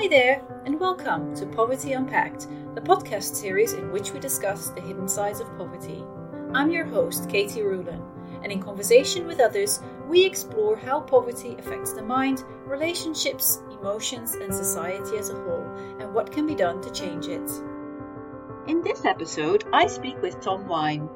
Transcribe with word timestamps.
Hi 0.00 0.08
there, 0.08 0.42
and 0.64 0.80
welcome 0.80 1.36
to 1.36 1.44
Poverty 1.44 1.92
Unpacked, 1.92 2.48
the 2.74 2.80
podcast 2.80 3.34
series 3.34 3.74
in 3.74 3.92
which 3.92 4.12
we 4.12 4.18
discuss 4.18 4.70
the 4.70 4.80
hidden 4.80 5.06
sides 5.06 5.40
of 5.40 5.58
poverty. 5.58 6.02
I'm 6.54 6.70
your 6.70 6.86
host, 6.86 7.28
Katie 7.28 7.60
Rulin, 7.60 8.02
and 8.42 8.50
in 8.50 8.62
conversation 8.62 9.26
with 9.26 9.40
others, 9.40 9.82
we 10.08 10.24
explore 10.24 10.74
how 10.74 11.00
poverty 11.00 11.54
affects 11.58 11.92
the 11.92 12.00
mind, 12.00 12.44
relationships, 12.64 13.60
emotions, 13.70 14.32
and 14.36 14.54
society 14.54 15.18
as 15.18 15.28
a 15.28 15.34
whole, 15.34 15.70
and 15.98 16.14
what 16.14 16.32
can 16.32 16.46
be 16.46 16.54
done 16.54 16.80
to 16.80 16.90
change 16.92 17.26
it. 17.26 17.50
In 18.68 18.80
this 18.80 19.04
episode, 19.04 19.64
I 19.70 19.86
speak 19.86 20.22
with 20.22 20.40
Tom 20.40 20.66
Wein. 20.66 21.10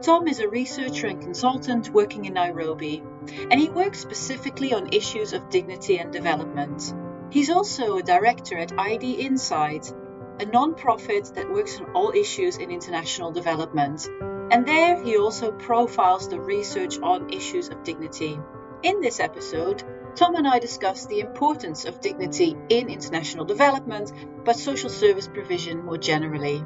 Tom 0.00 0.28
is 0.28 0.38
a 0.38 0.48
researcher 0.48 1.08
and 1.08 1.20
consultant 1.20 1.90
working 1.90 2.24
in 2.26 2.34
Nairobi, 2.34 3.02
and 3.50 3.58
he 3.58 3.68
works 3.68 3.98
specifically 3.98 4.72
on 4.72 4.92
issues 4.92 5.32
of 5.32 5.50
dignity 5.50 5.98
and 5.98 6.12
development. 6.12 6.94
He's 7.30 7.50
also 7.50 7.98
a 7.98 8.02
director 8.02 8.56
at 8.56 8.70
IDinsight, 8.70 9.94
a 10.40 10.46
non-profit 10.46 11.32
that 11.34 11.50
works 11.50 11.78
on 11.78 11.90
all 11.92 12.10
issues 12.12 12.56
in 12.56 12.70
international 12.70 13.32
development. 13.32 14.08
And 14.50 14.66
there 14.66 15.02
he 15.02 15.18
also 15.18 15.52
profiles 15.52 16.28
the 16.28 16.40
research 16.40 16.98
on 17.00 17.30
issues 17.30 17.68
of 17.68 17.84
dignity. 17.84 18.38
In 18.82 19.02
this 19.02 19.20
episode, 19.20 19.82
Tom 20.14 20.36
and 20.36 20.48
I 20.48 20.58
discuss 20.58 21.04
the 21.06 21.20
importance 21.20 21.84
of 21.84 22.00
dignity 22.00 22.56
in 22.70 22.88
international 22.88 23.44
development, 23.44 24.10
but 24.44 24.56
social 24.56 24.88
service 24.88 25.28
provision 25.28 25.84
more 25.84 25.98
generally. 25.98 26.64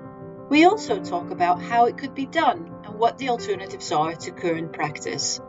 We 0.49 0.65
also 0.65 1.03
talk 1.03 1.31
about 1.31 1.61
how 1.61 1.87
it 1.87 1.99
could 1.99 2.15
be 2.15 2.27
done 2.27 2.71
and 2.85 2.99
what 2.99 3.19
the 3.19 3.31
alternatives 3.31 3.91
are 3.91 4.15
to 4.15 4.31
current 4.31 4.73
practice. 4.73 5.41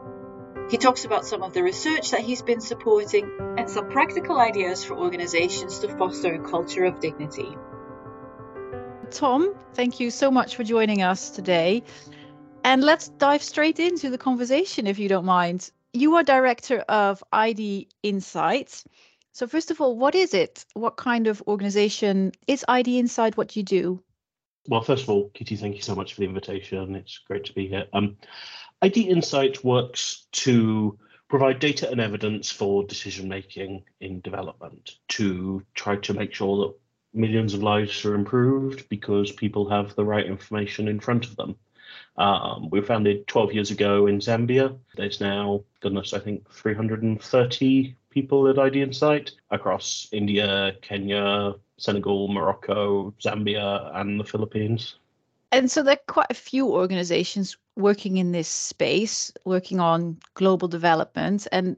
He 0.70 0.78
talks 0.78 1.06
about 1.06 1.26
some 1.26 1.44
of 1.44 1.54
the 1.54 1.62
research 1.62 2.12
that 2.12 2.22
he's 2.22 2.42
been 2.42 2.62
supporting 2.62 3.30
and 3.58 3.70
some 3.70 3.90
practical 3.90 4.40
ideas 4.40 4.84
for 4.84 4.98
organizations 4.98 5.80
to 5.80 5.98
foster 5.98 6.34
a 6.34 6.50
culture 6.50 6.86
of 6.86 7.00
dignity. 7.00 7.56
Tom, 9.12 9.54
thank 9.74 10.00
you 10.00 10.10
so 10.10 10.32
much 10.32 10.56
for 10.56 10.64
joining 10.64 11.04
us 11.04 11.30
today. 11.30 11.84
And 12.64 12.84
let's 12.84 13.10
dive 13.10 13.44
straight 13.44 13.80
into 13.80 14.10
the 14.10 14.18
conversation 14.18 14.88
if 14.88 14.98
you 14.98 15.10
don't 15.10 15.26
mind. 15.26 15.70
You 15.92 16.16
are 16.16 16.24
director 16.24 16.80
of 16.90 17.24
ID 17.32 17.88
Insights. 18.02 18.86
So, 19.34 19.48
first 19.48 19.70
of 19.70 19.82
all, 19.82 19.98
what 19.98 20.16
is 20.16 20.34
it? 20.34 20.66
What 20.74 20.96
kind 20.96 21.28
of 21.28 21.44
organization 21.48 22.32
is 22.48 22.66
IDinsight? 22.68 23.36
What 23.36 23.50
do 23.50 23.60
you 23.60 23.64
do? 23.64 24.04
Well, 24.68 24.82
first 24.82 25.04
of 25.04 25.10
all, 25.10 25.30
Kitty, 25.34 25.58
thank 25.58 25.76
you 25.76 25.82
so 25.82 25.94
much 25.94 26.14
for 26.14 26.22
the 26.22 26.28
invitation. 26.28 26.96
It's 26.96 27.20
great 27.28 27.44
to 27.46 27.54
be 27.54 27.68
here. 27.68 27.86
Um, 27.94 28.16
IDinsight 28.84 29.64
works 29.64 30.28
to 30.34 31.00
provide 31.30 31.60
data 31.60 31.90
and 31.90 32.02
evidence 32.02 32.52
for 32.52 32.84
decision 32.84 33.30
making 33.30 33.82
in 34.02 34.20
development 34.20 34.98
to 35.08 35.64
try 35.74 35.96
to 35.96 36.14
make 36.14 36.34
sure 36.34 36.68
that 36.68 36.76
millions 37.14 37.54
of 37.54 37.64
lives 37.64 38.04
are 38.04 38.14
improved 38.14 38.90
because 38.90 39.32
people 39.32 39.70
have 39.70 39.96
the 39.96 40.04
right 40.04 40.26
information 40.26 40.90
in 40.90 41.00
front 41.00 41.26
of 41.26 41.38
them. 41.38 41.56
Um, 42.18 42.70
we 42.72 42.80
were 42.82 42.86
founded 42.86 43.26
12 43.28 43.54
years 43.54 43.72
ago 43.72 44.08
in 44.08 44.20
Zambia. 44.20 44.78
There's 44.98 45.22
now, 45.22 45.64
goodness, 45.80 46.14
I 46.14 46.20
think 46.20 46.50
330 46.52 47.96
people 48.10 48.48
at 48.50 48.58
IDinsight 48.58 49.32
across 49.50 50.10
India, 50.12 50.76
Kenya, 50.82 51.54
Senegal, 51.78 52.28
Morocco, 52.28 53.14
Zambia, 53.22 53.96
and 53.96 54.20
the 54.20 54.26
Philippines. 54.26 54.96
And 55.54 55.72
so 55.72 55.84
there 55.84 55.94
are 55.94 56.14
quite 56.14 56.32
a 56.32 56.36
few 56.36 56.68
organizations 56.68 57.58
working 57.76 58.18
in 58.18 58.32
this 58.32 58.48
space, 58.48 59.32
working 59.46 59.80
on 59.80 60.20
global 60.36 60.68
development, 60.68 61.48
and 61.52 61.78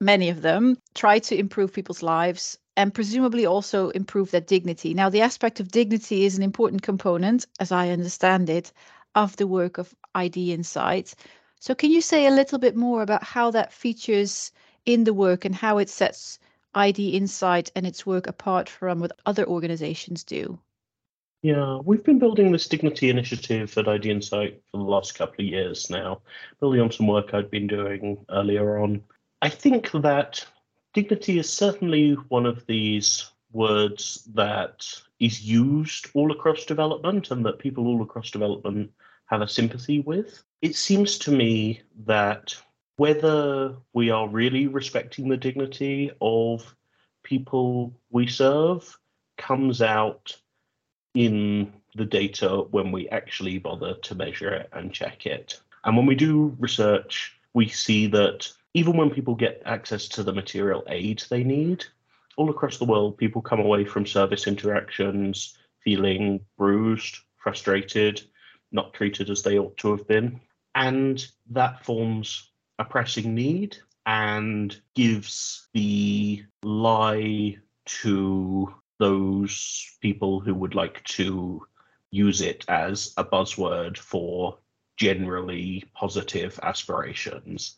many 0.00 0.28
of 0.28 0.42
them 0.42 0.76
try 0.94 1.18
to 1.18 1.36
improve 1.38 1.72
people's 1.72 2.02
lives 2.02 2.58
and 2.76 2.94
presumably 2.94 3.46
also 3.46 3.90
improve 3.90 4.30
their 4.30 4.40
dignity. 4.40 4.94
Now, 4.94 5.08
the 5.08 5.20
aspect 5.20 5.60
of 5.60 5.70
dignity 5.70 6.24
is 6.24 6.36
an 6.36 6.42
important 6.42 6.82
component, 6.82 7.46
as 7.60 7.70
I 7.72 7.90
understand 7.90 8.50
it, 8.50 8.72
of 9.14 9.36
the 9.36 9.46
work 9.46 9.78
of 9.78 9.94
IDinsights. 10.14 11.14
So, 11.60 11.74
can 11.74 11.90
you 11.90 12.00
say 12.00 12.26
a 12.26 12.30
little 12.30 12.58
bit 12.58 12.76
more 12.76 13.02
about 13.02 13.22
how 13.24 13.50
that 13.52 13.72
features 13.72 14.52
in 14.86 15.04
the 15.04 15.14
work 15.14 15.44
and 15.44 15.54
how 15.54 15.78
it 15.78 15.88
sets 15.88 16.38
IDinsight 16.74 17.70
and 17.76 17.86
its 17.86 18.04
work 18.06 18.26
apart 18.26 18.68
from 18.68 18.98
what 19.00 19.12
other 19.26 19.46
organizations 19.46 20.24
do? 20.24 20.58
Yeah, 21.44 21.80
we've 21.84 22.02
been 22.02 22.18
building 22.18 22.52
this 22.52 22.66
dignity 22.66 23.10
initiative 23.10 23.76
at 23.76 23.84
IDinsight 23.84 24.56
for 24.70 24.78
the 24.78 24.82
last 24.82 25.14
couple 25.14 25.44
of 25.44 25.50
years 25.50 25.90
now, 25.90 26.22
building 26.58 26.80
on 26.80 26.90
some 26.90 27.06
work 27.06 27.34
I'd 27.34 27.50
been 27.50 27.66
doing 27.66 28.24
earlier 28.30 28.78
on. 28.78 29.02
I 29.42 29.50
think 29.50 29.90
that 29.90 30.42
dignity 30.94 31.38
is 31.38 31.52
certainly 31.52 32.14
one 32.28 32.46
of 32.46 32.64
these 32.64 33.30
words 33.52 34.26
that 34.32 34.86
is 35.20 35.42
used 35.42 36.08
all 36.14 36.32
across 36.32 36.64
development 36.64 37.30
and 37.30 37.44
that 37.44 37.58
people 37.58 37.88
all 37.88 38.00
across 38.00 38.30
development 38.30 38.90
have 39.26 39.42
a 39.42 39.46
sympathy 39.46 40.00
with. 40.00 40.42
It 40.62 40.74
seems 40.74 41.18
to 41.18 41.30
me 41.30 41.82
that 42.06 42.56
whether 42.96 43.76
we 43.92 44.08
are 44.08 44.30
really 44.30 44.66
respecting 44.66 45.28
the 45.28 45.36
dignity 45.36 46.10
of 46.22 46.74
people 47.22 47.92
we 48.10 48.28
serve 48.28 48.98
comes 49.36 49.82
out 49.82 50.34
in 51.14 51.72
the 51.94 52.04
data 52.04 52.66
when 52.70 52.90
we 52.90 53.08
actually 53.08 53.58
bother 53.58 53.94
to 53.94 54.14
measure 54.14 54.50
it 54.50 54.68
and 54.72 54.92
check 54.92 55.26
it. 55.26 55.60
And 55.84 55.96
when 55.96 56.06
we 56.06 56.14
do 56.14 56.56
research, 56.58 57.38
we 57.52 57.68
see 57.68 58.06
that 58.08 58.50
even 58.74 58.96
when 58.96 59.10
people 59.10 59.34
get 59.34 59.62
access 59.64 60.08
to 60.08 60.22
the 60.22 60.32
material 60.32 60.82
aid 60.88 61.22
they 61.30 61.44
need, 61.44 61.84
all 62.36 62.50
across 62.50 62.78
the 62.78 62.84
world, 62.84 63.16
people 63.16 63.40
come 63.40 63.60
away 63.60 63.84
from 63.84 64.06
service 64.06 64.46
interactions 64.48 65.56
feeling 65.84 66.40
bruised, 66.58 67.18
frustrated, 67.36 68.22
not 68.72 68.92
treated 68.94 69.30
as 69.30 69.42
they 69.42 69.58
ought 69.58 69.76
to 69.76 69.90
have 69.92 70.08
been. 70.08 70.40
And 70.74 71.24
that 71.50 71.84
forms 71.84 72.50
a 72.78 72.84
pressing 72.84 73.34
need 73.34 73.76
and 74.06 74.76
gives 74.94 75.68
the 75.72 76.42
lie 76.62 77.56
to 77.84 78.74
those 79.04 79.98
people 80.00 80.40
who 80.40 80.54
would 80.54 80.74
like 80.74 81.04
to 81.04 81.66
use 82.10 82.40
it 82.40 82.64
as 82.68 83.12
a 83.18 83.24
buzzword 83.24 83.98
for 83.98 84.56
generally 84.96 85.84
positive 85.92 86.58
aspirations. 86.62 87.76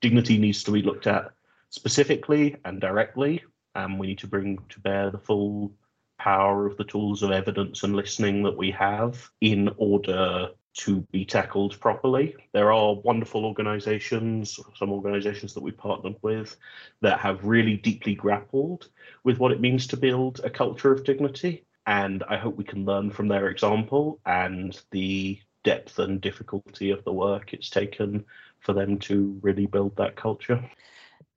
Dignity 0.00 0.38
needs 0.38 0.64
to 0.64 0.70
be 0.70 0.80
looked 0.80 1.06
at 1.06 1.32
specifically 1.68 2.56
and 2.64 2.80
directly, 2.80 3.44
and 3.74 4.00
we 4.00 4.06
need 4.06 4.18
to 4.20 4.26
bring 4.26 4.58
to 4.70 4.80
bear 4.80 5.10
the 5.10 5.18
full 5.18 5.74
power 6.18 6.66
of 6.66 6.78
the 6.78 6.84
tools 6.84 7.22
of 7.22 7.32
evidence 7.32 7.82
and 7.82 7.94
listening 7.94 8.42
that 8.42 8.56
we 8.56 8.70
have 8.70 9.28
in 9.42 9.68
order 9.76 10.48
to 10.74 11.00
be 11.12 11.24
tackled 11.24 11.78
properly. 11.80 12.34
There 12.52 12.72
are 12.72 12.94
wonderful 12.94 13.44
organizations, 13.44 14.58
some 14.78 14.90
organizations 14.90 15.54
that 15.54 15.62
we 15.62 15.70
partnered 15.70 16.16
with, 16.22 16.56
that 17.00 17.20
have 17.20 17.44
really 17.44 17.76
deeply 17.76 18.14
grappled 18.14 18.88
with 19.24 19.38
what 19.38 19.52
it 19.52 19.60
means 19.60 19.86
to 19.88 19.96
build 19.96 20.40
a 20.44 20.50
culture 20.50 20.92
of 20.92 21.04
dignity. 21.04 21.64
And 21.86 22.22
I 22.28 22.36
hope 22.36 22.56
we 22.56 22.64
can 22.64 22.84
learn 22.84 23.10
from 23.10 23.28
their 23.28 23.48
example 23.48 24.20
and 24.24 24.80
the 24.92 25.38
depth 25.64 25.98
and 25.98 26.20
difficulty 26.20 26.90
of 26.90 27.04
the 27.04 27.12
work 27.12 27.52
it's 27.52 27.70
taken 27.70 28.24
for 28.60 28.72
them 28.72 28.98
to 28.98 29.38
really 29.42 29.66
build 29.66 29.96
that 29.96 30.16
culture. 30.16 30.62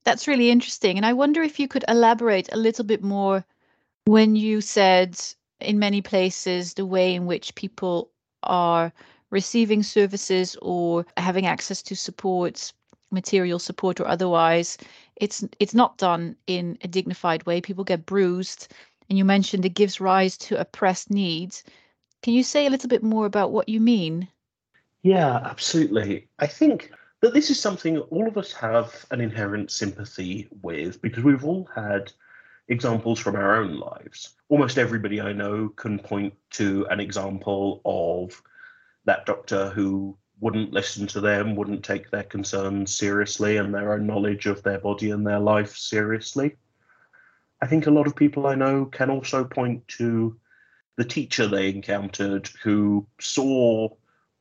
That's 0.03 0.27
really 0.27 0.51
interesting. 0.51 0.97
And 0.97 1.05
I 1.05 1.13
wonder 1.13 1.41
if 1.41 1.59
you 1.59 1.67
could 1.67 1.83
elaborate 1.87 2.51
a 2.51 2.57
little 2.57 2.85
bit 2.85 3.03
more 3.03 3.43
when 4.05 4.35
you 4.35 4.61
said 4.61 5.19
in 5.59 5.79
many 5.79 6.01
places 6.01 6.73
the 6.73 6.85
way 6.85 7.15
in 7.15 7.25
which 7.25 7.55
people 7.55 8.11
are 8.43 8.93
receiving 9.35 9.83
services 9.83 10.55
or 10.61 11.05
having 11.17 11.45
access 11.45 11.81
to 11.81 11.93
support 11.93 12.71
material 13.11 13.59
support 13.59 13.99
or 13.99 14.07
otherwise 14.07 14.77
it's 15.17 15.43
it's 15.59 15.73
not 15.73 15.97
done 15.97 16.35
in 16.47 16.77
a 16.85 16.87
dignified 16.87 17.45
way. 17.45 17.59
People 17.59 17.83
get 17.83 18.05
bruised. 18.05 18.73
And 19.09 19.17
you 19.17 19.25
mentioned 19.25 19.65
it 19.65 19.81
gives 19.81 20.01
rise 20.01 20.35
to 20.45 20.59
oppressed 20.59 21.11
needs. 21.11 21.63
Can 22.23 22.33
you 22.33 22.43
say 22.43 22.65
a 22.65 22.69
little 22.69 22.89
bit 22.89 23.03
more 23.03 23.25
about 23.25 23.51
what 23.51 23.67
you 23.67 23.81
mean? 23.81 24.27
Yeah 25.03 25.33
absolutely. 25.51 26.27
I 26.39 26.47
think 26.47 26.91
that 27.19 27.33
this 27.33 27.49
is 27.49 27.59
something 27.59 27.97
all 28.15 28.27
of 28.27 28.37
us 28.37 28.53
have 28.53 29.05
an 29.11 29.19
inherent 29.19 29.69
sympathy 29.69 30.47
with 30.61 31.01
because 31.01 31.23
we've 31.25 31.45
all 31.49 31.67
had 31.75 32.11
examples 32.69 33.19
from 33.19 33.35
our 33.35 33.57
own 33.61 33.73
lives. 33.91 34.19
Almost 34.47 34.77
everybody 34.77 35.19
i 35.19 35.33
know 35.33 35.57
can 35.83 35.99
point 35.99 36.33
to 36.51 36.67
an 36.89 36.99
example 37.01 37.81
of 37.83 38.41
that 39.05 39.25
doctor 39.25 39.69
who 39.69 40.17
wouldn't 40.39 40.73
listen 40.73 41.07
to 41.07 41.21
them, 41.21 41.55
wouldn't 41.55 41.83
take 41.83 42.11
their 42.11 42.23
concerns 42.23 42.95
seriously 42.95 43.57
and 43.57 43.73
their 43.73 43.93
own 43.93 44.05
knowledge 44.05 44.45
of 44.45 44.61
their 44.63 44.79
body 44.79 45.11
and 45.11 45.25
their 45.25 45.39
life 45.39 45.75
seriously. 45.75 46.55
I 47.61 47.67
think 47.67 47.87
a 47.87 47.91
lot 47.91 48.07
of 48.07 48.15
people 48.15 48.47
I 48.47 48.55
know 48.55 48.85
can 48.85 49.09
also 49.09 49.43
point 49.43 49.87
to 49.99 50.37
the 50.97 51.05
teacher 51.05 51.47
they 51.47 51.69
encountered 51.69 52.49
who 52.63 53.07
saw 53.19 53.89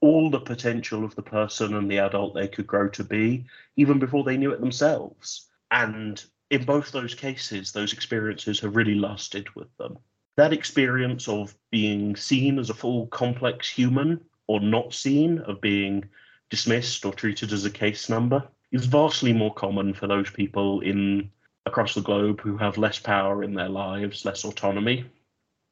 all 0.01 0.31
the 0.31 0.41
potential 0.41 1.05
of 1.05 1.15
the 1.15 1.23
person 1.23 1.75
and 1.75 1.91
the 1.91 1.99
adult 1.99 2.35
they 2.35 2.49
could 2.49 2.67
grow 2.67 2.89
to 2.91 3.05
be, 3.05 3.47
even 3.77 3.99
before 3.99 4.25
they 4.25 4.37
knew 4.37 4.53
it 4.53 4.61
themselves, 4.61 5.49
and 5.71 6.23
in 6.51 6.65
both 6.65 6.93
those 6.93 7.15
cases, 7.15 7.73
those 7.73 7.93
experiences 7.93 8.61
have 8.61 8.77
really 8.77 8.95
lasted 8.95 9.49
with 9.55 9.75
them. 9.79 9.97
That 10.37 10.53
experience 10.53 11.27
of 11.27 11.55
being 11.71 12.17
seen 12.17 12.59
as 12.59 12.69
a 12.69 12.75
full 12.75 13.07
complex 13.07 13.71
human 13.71 14.21
or 14.47 14.61
not 14.61 14.93
seen, 14.95 15.39
of 15.41 15.61
being 15.61 16.05
dismissed 16.51 17.05
or 17.05 17.13
treated 17.13 17.53
as 17.53 17.65
a 17.65 17.71
case 17.71 18.09
number, 18.09 18.47
is 18.73 18.87
vastly 18.87 19.33
more 19.33 19.55
common 19.55 19.95
for 19.95 20.07
those 20.07 20.31
people 20.31 20.81
in 20.81 21.31
across 21.67 21.95
the 21.95 22.01
globe 22.01 22.41
who 22.41 22.57
have 22.57 22.77
less 22.77 22.99
power 22.99 23.43
in 23.43 23.55
their 23.55 23.69
lives, 23.69 24.25
less 24.25 24.45
autonomy. 24.45 25.05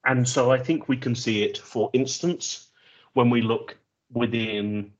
And 0.05 0.27
so 0.27 0.51
I 0.51 0.59
think 0.59 0.89
we 0.89 0.97
can 0.97 1.15
see 1.15 1.43
it, 1.45 1.59
for 1.59 1.91
instance, 1.93 2.69
when 3.13 3.29
we 3.31 3.43
look 3.43 3.77
within 4.13 4.93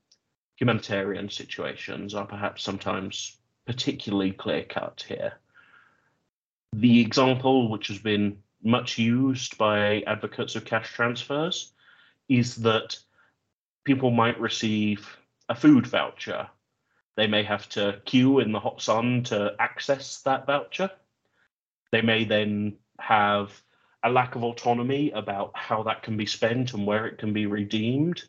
humanitarian 0.55 1.29
situations, 1.29 2.13
are 2.13 2.25
perhaps 2.25 2.63
sometimes 2.63 3.37
particularly 3.65 4.31
clear 4.31 4.63
cut 4.63 5.03
here. 5.07 5.33
The 6.73 7.01
example, 7.01 7.69
which 7.69 7.87
has 7.87 7.99
been 7.99 8.37
much 8.63 8.97
used 8.97 9.57
by 9.57 10.01
advocates 10.01 10.55
of 10.55 10.65
cash 10.65 10.91
transfers, 10.93 11.73
is 12.29 12.55
that 12.57 12.97
people 13.83 14.11
might 14.11 14.39
receive 14.39 15.17
a 15.49 15.55
food 15.55 15.87
voucher. 15.87 16.47
They 17.15 17.27
may 17.27 17.43
have 17.43 17.69
to 17.69 18.01
queue 18.05 18.39
in 18.39 18.51
the 18.51 18.59
hot 18.59 18.81
sun 18.81 19.23
to 19.25 19.55
access 19.59 20.21
that 20.21 20.47
voucher. 20.47 20.89
They 21.91 22.01
may 22.01 22.25
then 22.25 22.77
have 22.99 23.61
a 24.03 24.09
lack 24.09 24.35
of 24.35 24.43
autonomy 24.43 25.11
about 25.11 25.51
how 25.53 25.83
that 25.83 26.03
can 26.03 26.17
be 26.17 26.25
spent 26.25 26.73
and 26.73 26.85
where 26.85 27.05
it 27.05 27.17
can 27.17 27.33
be 27.33 27.45
redeemed. 27.45 28.23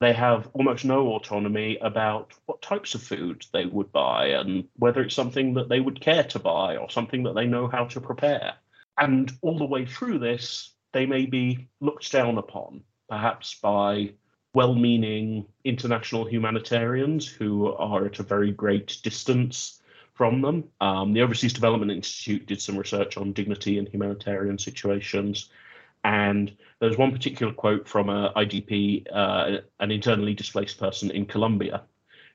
They 0.00 0.14
have 0.14 0.48
almost 0.54 0.84
no 0.84 1.08
autonomy 1.08 1.76
about 1.78 2.32
what 2.46 2.62
types 2.62 2.94
of 2.94 3.02
food 3.02 3.44
they 3.52 3.66
would 3.66 3.92
buy 3.92 4.28
and 4.28 4.66
whether 4.76 5.02
it's 5.02 5.14
something 5.14 5.54
that 5.54 5.68
they 5.68 5.80
would 5.80 6.00
care 6.00 6.24
to 6.24 6.38
buy 6.38 6.78
or 6.78 6.88
something 6.88 7.24
that 7.24 7.34
they 7.34 7.46
know 7.46 7.68
how 7.68 7.84
to 7.84 8.00
prepare. 8.00 8.54
And 8.96 9.30
all 9.42 9.58
the 9.58 9.66
way 9.66 9.84
through 9.84 10.18
this, 10.18 10.72
they 10.92 11.04
may 11.04 11.26
be 11.26 11.68
looked 11.80 12.10
down 12.10 12.38
upon, 12.38 12.82
perhaps 13.08 13.54
by 13.60 14.14
well 14.52 14.74
meaning 14.74 15.46
international 15.64 16.24
humanitarians 16.24 17.26
who 17.26 17.72
are 17.74 18.06
at 18.06 18.18
a 18.18 18.24
very 18.24 18.50
great 18.50 18.98
distance 19.02 19.80
from 20.14 20.42
them. 20.42 20.64
Um, 20.80 21.12
the 21.12 21.22
Overseas 21.22 21.52
Development 21.52 21.90
Institute 21.90 22.46
did 22.46 22.60
some 22.60 22.76
research 22.76 23.16
on 23.16 23.32
dignity 23.32 23.78
in 23.78 23.86
humanitarian 23.86 24.58
situations. 24.58 25.48
And 26.04 26.54
there's 26.80 26.98
one 26.98 27.12
particular 27.12 27.52
quote 27.52 27.86
from 27.86 28.08
a 28.08 28.32
IDP, 28.36 29.06
uh, 29.12 29.58
an 29.78 29.90
internally 29.90 30.34
displaced 30.34 30.78
person 30.78 31.10
in 31.10 31.26
Colombia, 31.26 31.82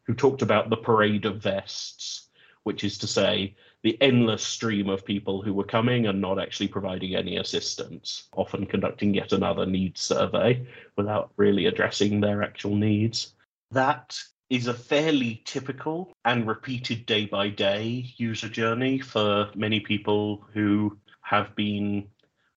who 0.03 0.13
talked 0.13 0.41
about 0.41 0.69
the 0.69 0.77
parade 0.77 1.25
of 1.25 1.41
vests, 1.41 2.29
which 2.63 2.83
is 2.83 2.97
to 2.99 3.07
say, 3.07 3.55
the 3.85 4.01
endless 4.01 4.41
stream 4.41 4.89
of 4.89 5.05
people 5.05 5.43
who 5.43 5.53
were 5.53 5.63
coming 5.63 6.07
and 6.07 6.19
not 6.19 6.39
actually 6.39 6.67
providing 6.67 7.15
any 7.15 7.37
assistance, 7.37 8.23
often 8.35 8.65
conducting 8.65 9.13
yet 9.13 9.31
another 9.31 9.63
needs 9.63 10.01
survey 10.01 10.65
without 10.97 11.31
really 11.37 11.67
addressing 11.67 12.19
their 12.19 12.41
actual 12.41 12.75
needs. 12.75 13.35
That 13.69 14.19
is 14.49 14.65
a 14.65 14.73
fairly 14.73 15.43
typical 15.45 16.11
and 16.25 16.47
repeated 16.47 17.05
day 17.05 17.27
by 17.27 17.49
day 17.49 18.11
user 18.17 18.49
journey 18.49 18.97
for 18.97 19.51
many 19.53 19.79
people 19.79 20.47
who 20.51 20.97
have 21.21 21.55
been 21.55 22.07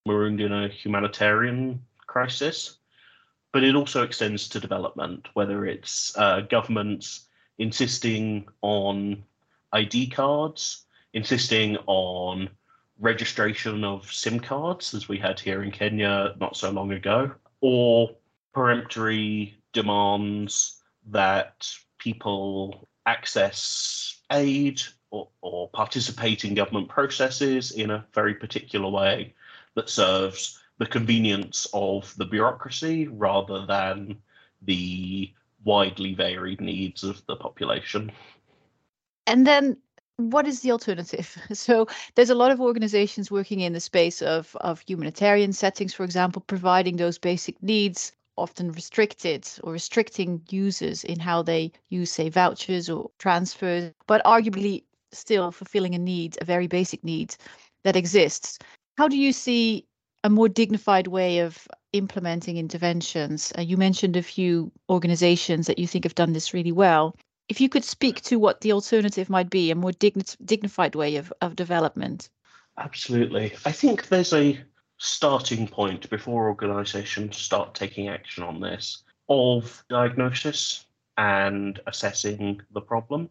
marooned 0.07 0.41
in 0.41 0.55
a 0.55 0.69
humanitarian 0.69 1.83
crisis. 2.07 2.79
But 3.53 3.65
it 3.65 3.75
also 3.75 4.03
extends 4.03 4.49
to 4.49 4.61
development, 4.61 5.29
whether 5.35 5.67
it's 5.67 6.17
uh, 6.17 6.41
governments 6.49 7.29
insisting 7.59 8.49
on 8.63 9.25
ID 9.75 10.09
cards 10.09 10.87
insisting 11.13 11.77
on 11.87 12.49
registration 12.99 13.85
of 13.85 14.13
SIM 14.13 14.41
cards, 14.41 14.95
as 14.95 15.09
we 15.09 15.19
had 15.19 15.39
here 15.39 15.63
in 15.63 15.71
Kenya 15.71 16.35
not 16.41 16.57
so 16.57 16.71
long 16.71 16.93
ago, 16.93 17.33
or 17.61 18.11
peremptory 18.53 19.57
demands 19.73 20.83
that 21.11 21.71
people 21.99 22.87
access 23.07 24.21
aid 24.33 24.83
or, 25.11 25.29
or, 25.41 25.71
participate 25.71 26.45
in 26.45 26.55
government 26.55 26.89
processes 26.89 27.71
in 27.71 27.91
a 27.91 28.05
very 28.13 28.35
particular 28.35 28.91
way 28.91 29.35
that 29.75 29.89
serves 29.89 30.61
the 30.79 30.87
convenience 30.87 31.67
of 31.73 32.15
the 32.19 32.25
bureaucracy 32.25 33.09
rather 33.09 33.65
than 33.65 34.19
the 34.63 35.33
widely 35.65 36.15
varied 36.15 36.61
needs 36.61 37.03
of 37.05 37.25
the 37.27 37.37
population. 37.37 38.13
And 39.27 39.47
then 39.47 39.79
what 40.19 40.47
is 40.47 40.61
the 40.61 40.73
alternative? 40.73 41.37
So 41.55 41.87
there's 42.15 42.31
a 42.31 42.35
lot 42.35 42.51
of 42.51 42.61
organizations 42.61 43.31
working 43.31 43.61
in 43.61 43.73
the 43.73 43.81
space 43.81 44.21
of, 44.21 44.55
of 44.61 44.81
humanitarian 44.81 45.53
settings, 45.53 45.95
for 45.95 46.05
example, 46.05 46.43
providing 46.47 46.97
those 46.97 47.19
basic 47.19 47.61
needs, 47.63 48.13
often 48.37 48.73
restricted 48.73 49.49
or 49.63 49.73
restricting 49.73 50.43
users 50.51 51.05
in 51.05 51.19
how 51.21 51.43
they 51.43 51.73
use, 51.89 52.11
say, 52.11 52.29
vouchers 52.29 52.91
or 52.91 53.11
transfers, 53.19 53.93
but 54.07 54.25
arguably 54.25 54.85
still 55.13 55.51
fulfilling 55.51 55.95
a 55.95 55.99
need, 55.99 56.37
a 56.41 56.45
very 56.45 56.67
basic 56.67 57.03
need 57.05 57.35
that 57.85 57.97
exists. 57.97 58.59
How 58.97 59.09
do 59.09 59.17
you 59.17 59.33
see 59.33 59.87
a 60.25 60.31
more 60.31 60.49
dignified 60.49 61.07
way 61.07 61.39
of 61.39 61.67
implementing 61.93 62.57
interventions? 62.57 63.53
Uh, 63.57 63.63
you 63.63 63.77
mentioned 63.77 64.17
a 64.17 64.23
few 64.23 64.73
organizations 64.91 65.67
that 65.67 65.79
you 65.79 65.87
think 65.87 66.05
have 66.05 66.15
done 66.15 66.33
this 66.33 66.53
really 66.53 66.73
well 66.73 67.15
if 67.49 67.61
you 67.61 67.69
could 67.69 67.85
speak 67.85 68.21
to 68.23 68.39
what 68.39 68.61
the 68.61 68.73
alternative 68.73 69.31
might 69.31 69.51
be, 69.51 69.71
a 69.71 69.75
more 69.75 69.93
digni- 69.93 70.37
dignified 70.45 70.95
way 70.95 71.17
of, 71.17 71.33
of 71.41 71.57
development. 71.57 72.29
Absolutely. 72.77 73.55
I 73.65 73.73
think 73.73 74.09
there's 74.09 74.33
a 74.33 74.61
starting 74.99 75.67
point 75.67 76.09
before 76.11 76.49
organizations 76.49 77.37
start 77.37 77.75
taking 77.75 78.09
action 78.09 78.43
on 78.43 78.61
this 78.61 79.03
of 79.29 79.85
diagnosis 79.89 80.87
and 81.17 81.81
assessing 81.87 82.61
the 82.73 82.81
problem. 82.81 83.29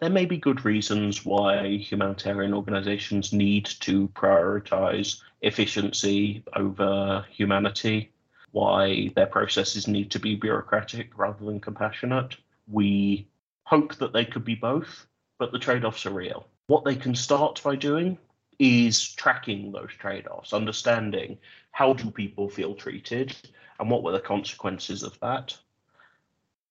There 0.00 0.10
may 0.10 0.26
be 0.26 0.36
good 0.36 0.64
reasons 0.64 1.24
why 1.24 1.76
humanitarian 1.76 2.54
organizations 2.54 3.32
need 3.32 3.66
to 3.80 4.08
prioritize 4.08 5.20
efficiency 5.42 6.44
over 6.54 7.26
humanity, 7.30 8.12
why 8.52 9.10
their 9.16 9.26
processes 9.26 9.88
need 9.88 10.10
to 10.12 10.20
be 10.20 10.36
bureaucratic 10.36 11.16
rather 11.18 11.44
than 11.44 11.60
compassionate 11.60 12.36
we 12.70 13.28
hope 13.64 13.94
that 13.96 14.12
they 14.12 14.24
could 14.24 14.44
be 14.44 14.54
both, 14.54 15.06
but 15.38 15.52
the 15.52 15.58
trade 15.58 15.84
offs 15.84 16.06
are 16.06 16.10
real. 16.10 16.46
What 16.66 16.84
they 16.84 16.96
can 16.96 17.14
start 17.14 17.60
by 17.62 17.76
doing 17.76 18.18
is 18.58 19.14
tracking 19.14 19.72
those 19.72 19.92
trade 19.98 20.26
offs, 20.26 20.52
understanding 20.52 21.38
how 21.70 21.92
do 21.92 22.10
people 22.10 22.48
feel 22.48 22.74
treated 22.74 23.34
and 23.78 23.90
what 23.90 24.02
were 24.02 24.12
the 24.12 24.20
consequences 24.20 25.02
of 25.02 25.18
that. 25.20 25.56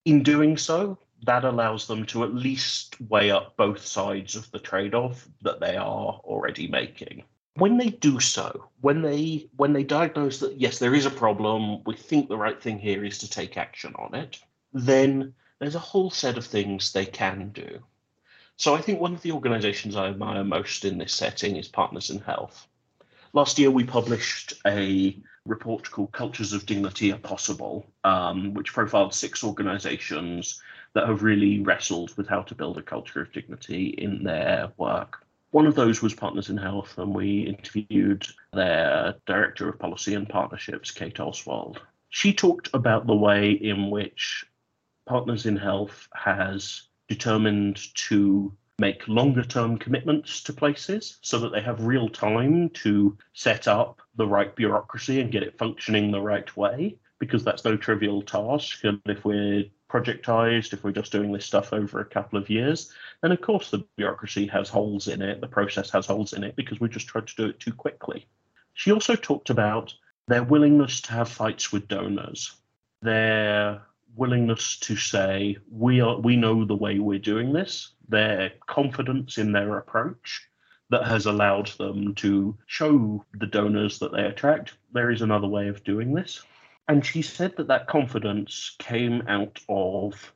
In 0.06 0.24
doing 0.24 0.58
so, 0.58 0.98
that 1.24 1.46
allows 1.46 1.88
them 1.88 2.06
to 2.08 2.24
at 2.24 2.34
least 2.34 2.96
weigh 3.10 3.32
up 3.32 3.58
both 3.58 3.86
sides 3.86 4.36
of 4.36 4.50
the 4.52 4.60
trade 4.60 4.94
off 4.94 5.28
that 5.42 5.60
they 5.60 5.76
are 5.76 6.22
already 6.24 6.68
making. 6.68 7.24
When 7.56 7.78
they 7.78 7.90
do 7.90 8.20
so, 8.20 8.70
when 8.82 9.02
they 9.02 9.50
when 9.56 9.74
they 9.74 9.84
diagnose 9.84 10.40
that 10.40 10.60
yes, 10.60 10.78
there 10.78 10.94
is 10.94 11.08
a 11.08 11.12
problem, 11.12 11.84
we 11.86 11.96
think 11.96 12.30
the 12.30 12.38
right 12.38 12.62
thing 12.62 12.78
here 12.78 13.04
is 13.04 13.18
to 13.20 13.30
take 13.30 13.58
action 13.58 13.94
on 13.98 14.14
it, 14.14 14.40
then 14.74 15.34
there's 15.60 15.76
a 15.76 15.80
whole 15.80 16.10
set 16.10 16.38
of 16.38 16.46
things 16.46 16.92
they 16.92 17.06
can 17.06 17.50
do. 17.50 17.80
So 18.58 18.74
I 18.76 18.82
think 18.82 19.00
one 19.00 19.14
of 19.14 19.22
the 19.22 19.32
organizations 19.32 19.96
I 19.96 20.08
admire 20.08 20.44
most 20.44 20.84
in 20.84 20.98
this 20.98 21.14
setting 21.14 21.56
is 21.56 21.68
Partners 21.68 22.10
in 22.10 22.20
Health. 22.20 22.68
Last 23.34 23.60
year, 23.60 23.70
we 23.70 23.84
published 23.84 24.54
a 24.66 25.16
report 25.46 25.90
called 25.92 26.12
Cultures 26.12 26.54
of 26.54 26.66
Dignity 26.66 27.12
Are 27.12 27.20
Possible, 27.20 27.86
um, 28.04 28.54
which 28.54 28.74
profiled 28.74 29.14
six 29.14 29.44
organizations 29.44 30.62
that 30.94 31.08
have 31.08 31.24
really 31.24 31.60
wrestled 31.60 32.16
with 32.18 32.28
how 32.28 32.42
to 32.42 32.56
build 32.56 32.78
a 32.78 32.82
culture 32.82 33.22
of 33.22 33.32
dignity 33.32 33.90
in 33.90 34.24
their 34.24 34.72
work. 34.78 35.24
One 35.52 35.68
of 35.68 35.76
those 35.76 36.02
was 36.02 36.14
Partners 36.14 36.50
in 36.50 36.58
Health, 36.58 36.98
and 36.98 37.14
we 37.14 37.42
interviewed 37.42 38.26
their 38.54 39.16
Director 39.26 39.70
of 39.70 39.80
Policy 39.80 40.16
and 40.16 40.28
Partnerships, 40.28 40.92
Kate 40.92 41.20
Oswald. 41.20 41.82
She 42.10 42.34
talked 42.34 42.70
about 42.74 43.06
the 43.06 43.16
way 43.16 43.52
in 43.52 43.90
which 43.90 44.46
Partners 45.08 45.46
in 45.46 45.56
Health 45.56 46.08
has 46.14 46.84
determined 47.08 47.94
to 47.96 48.54
make 48.80 49.08
longer 49.08 49.44
term 49.44 49.78
commitments 49.78 50.42
to 50.44 50.54
places 50.54 51.18
so 51.22 51.40
that 51.40 51.52
they 51.52 51.62
have 51.62 51.82
real 51.82 52.08
time 52.10 52.70
to 52.70 53.18
set 53.34 53.68
up 53.68 54.02
the 54.18 54.28
right 54.28 54.56
bureaucracy 54.56 55.20
and 55.20 55.32
get 55.32 55.42
it 55.42 55.58
functioning 55.58 56.12
the 56.12 56.22
right 56.22 56.56
way, 56.56 56.96
because 57.18 57.44
that's 57.44 57.66
no 57.66 57.76
trivial 57.76 58.22
task. 58.22 58.84
And 58.84 59.02
if 59.06 59.26
we're 59.26 59.64
projectized, 59.88 60.74
if 60.74 60.84
we're 60.84 60.92
just 60.92 61.12
doing 61.12 61.32
this 61.32 61.46
stuff 61.46 61.74
over 61.74 62.00
a 62.00 62.06
couple 62.06 62.38
of 62.38 62.50
years, 62.50 62.92
then 63.22 63.32
of 63.32 63.42
course 63.42 63.72
the 63.72 63.84
bureaucracy 63.96 64.46
has 64.48 64.70
holes 64.70 65.08
in 65.08 65.22
it, 65.22 65.42
the 65.42 65.48
process 65.48 65.90
has 65.90 66.06
holes 66.06 66.34
in 66.34 66.44
it 66.44 66.56
because 66.56 66.80
we 66.80 66.90
just 66.90 67.08
tried 67.08 67.26
to 67.26 67.36
do 67.36 67.46
it 67.46 67.60
too 67.60 67.74
quickly. 67.74 68.28
She 68.74 68.92
also 68.92 69.16
talked 69.16 69.50
about 69.50 69.94
their 70.28 70.44
willingness 70.44 71.02
to 71.02 71.14
have 71.14 71.30
fights 71.30 71.72
with 71.72 71.88
donors, 71.88 72.58
their 73.02 73.82
willingness 74.18 74.78
to 74.80 74.96
say 74.96 75.58
we 75.72 76.02
are 76.02 76.20
we 76.20 76.36
know 76.36 76.66
the 76.66 76.76
way 76.76 77.00
we're 77.00 77.20
doing 77.20 77.54
this, 77.54 77.94
their 78.10 78.52
confidence 78.68 79.38
in 79.38 79.52
their 79.52 79.78
approach, 79.78 80.48
that 80.90 81.06
has 81.06 81.26
allowed 81.26 81.68
them 81.78 82.16
to 82.16 82.58
show 82.66 83.24
the 83.40 83.48
donors 83.48 84.00
that 84.00 84.12
they 84.12 84.24
attract 84.26 84.78
there 84.94 85.12
is 85.12 85.22
another 85.22 85.48
way 85.48 85.68
of 85.68 85.84
doing 85.84 86.14
this. 86.14 86.42
And 86.88 87.06
she 87.06 87.22
said 87.22 87.56
that 87.58 87.68
that 87.68 87.88
confidence 87.88 88.76
came 88.80 89.24
out 89.28 89.60
of 89.68 90.34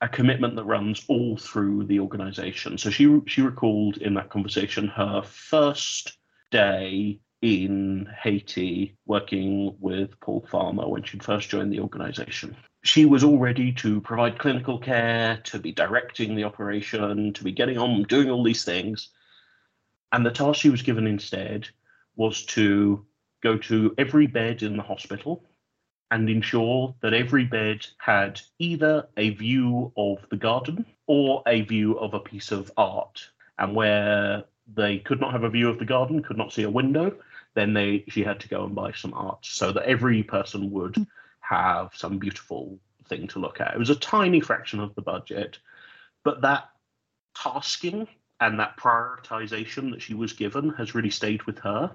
a 0.00 0.08
commitment 0.08 0.56
that 0.56 0.64
runs 0.64 1.04
all 1.08 1.36
through 1.36 1.84
the 1.84 2.00
organization. 2.00 2.78
So 2.78 2.90
she 2.90 3.20
she 3.26 3.42
recalled 3.42 3.98
in 3.98 4.14
that 4.14 4.30
conversation 4.30 4.88
her 4.88 5.22
first 5.22 6.16
day 6.50 7.20
in 7.42 8.08
Haiti 8.22 8.96
working 9.06 9.74
with 9.80 10.18
Paul 10.20 10.46
Farmer 10.50 10.88
when 10.88 11.02
she'd 11.02 11.22
first 11.22 11.48
joined 11.48 11.72
the 11.72 11.80
organization. 11.80 12.56
She 12.82 13.04
was 13.04 13.24
all 13.24 13.38
ready 13.38 13.72
to 13.74 14.00
provide 14.00 14.38
clinical 14.38 14.78
care, 14.78 15.38
to 15.44 15.58
be 15.58 15.72
directing 15.72 16.34
the 16.34 16.44
operation, 16.44 17.32
to 17.34 17.44
be 17.44 17.52
getting 17.52 17.78
on 17.78 18.04
doing 18.04 18.30
all 18.30 18.42
these 18.42 18.64
things. 18.64 19.10
And 20.12 20.24
the 20.24 20.30
task 20.30 20.60
she 20.60 20.70
was 20.70 20.82
given 20.82 21.06
instead 21.06 21.68
was 22.16 22.44
to 22.46 23.04
go 23.42 23.56
to 23.56 23.94
every 23.96 24.26
bed 24.26 24.62
in 24.62 24.76
the 24.76 24.82
hospital 24.82 25.44
and 26.10 26.28
ensure 26.28 26.94
that 27.00 27.14
every 27.14 27.44
bed 27.44 27.86
had 27.98 28.40
either 28.58 29.06
a 29.16 29.30
view 29.30 29.92
of 29.96 30.18
the 30.30 30.36
garden 30.36 30.84
or 31.06 31.42
a 31.46 31.62
view 31.62 31.98
of 31.98 32.14
a 32.14 32.20
piece 32.20 32.50
of 32.50 32.70
art. 32.76 33.30
And 33.58 33.74
where 33.74 34.44
they 34.74 34.98
could 34.98 35.20
not 35.20 35.32
have 35.32 35.44
a 35.44 35.50
view 35.50 35.68
of 35.68 35.78
the 35.78 35.84
garden, 35.84 36.22
could 36.22 36.38
not 36.38 36.52
see 36.52 36.62
a 36.62 36.70
window, 36.70 37.14
then 37.54 37.72
they 37.72 38.04
she 38.08 38.22
had 38.22 38.40
to 38.40 38.48
go 38.48 38.64
and 38.64 38.74
buy 38.74 38.92
some 38.92 39.14
art 39.14 39.44
so 39.44 39.72
that 39.72 39.84
every 39.84 40.22
person 40.22 40.70
would 40.70 40.94
mm. 40.94 41.06
have 41.40 41.90
some 41.94 42.18
beautiful 42.18 42.78
thing 43.08 43.26
to 43.28 43.38
look 43.38 43.60
at. 43.60 43.74
It 43.74 43.78
was 43.78 43.90
a 43.90 43.96
tiny 43.96 44.40
fraction 44.40 44.80
of 44.80 44.94
the 44.94 45.02
budget, 45.02 45.58
but 46.24 46.42
that 46.42 46.70
tasking 47.34 48.08
and 48.40 48.58
that 48.58 48.76
prioritization 48.76 49.90
that 49.90 50.02
she 50.02 50.14
was 50.14 50.32
given 50.32 50.70
has 50.70 50.94
really 50.94 51.10
stayed 51.10 51.42
with 51.44 51.58
her. 51.60 51.94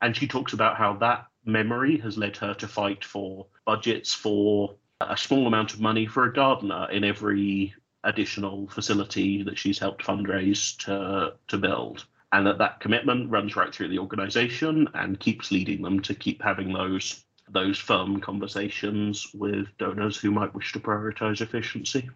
And 0.00 0.16
she 0.16 0.26
talks 0.26 0.52
about 0.52 0.76
how 0.76 0.94
that 0.94 1.26
memory 1.44 1.98
has 1.98 2.18
led 2.18 2.36
her 2.38 2.54
to 2.54 2.68
fight 2.68 3.04
for 3.04 3.46
budgets 3.64 4.14
for 4.14 4.74
a 5.00 5.16
small 5.16 5.46
amount 5.46 5.74
of 5.74 5.80
money 5.80 6.06
for 6.06 6.24
a 6.24 6.32
gardener 6.32 6.88
in 6.90 7.04
every 7.04 7.74
additional 8.04 8.68
facility 8.68 9.42
that 9.44 9.58
she's 9.58 9.78
helped 9.78 10.04
fundraise 10.04 10.76
to 10.76 11.34
to 11.48 11.58
build 11.58 12.04
and 12.32 12.46
that 12.46 12.58
that 12.58 12.80
commitment 12.80 13.30
runs 13.30 13.56
right 13.56 13.72
through 13.74 13.88
the 13.88 13.98
organization 13.98 14.88
and 14.94 15.20
keeps 15.20 15.50
leading 15.50 15.82
them 15.82 16.00
to 16.00 16.14
keep 16.14 16.42
having 16.42 16.72
those 16.72 17.24
those 17.48 17.78
firm 17.78 18.20
conversations 18.20 19.26
with 19.34 19.66
donors 19.78 20.16
who 20.16 20.30
might 20.30 20.54
wish 20.54 20.72
to 20.72 20.80
prioritize 20.80 21.42
efficiency. 21.42 22.08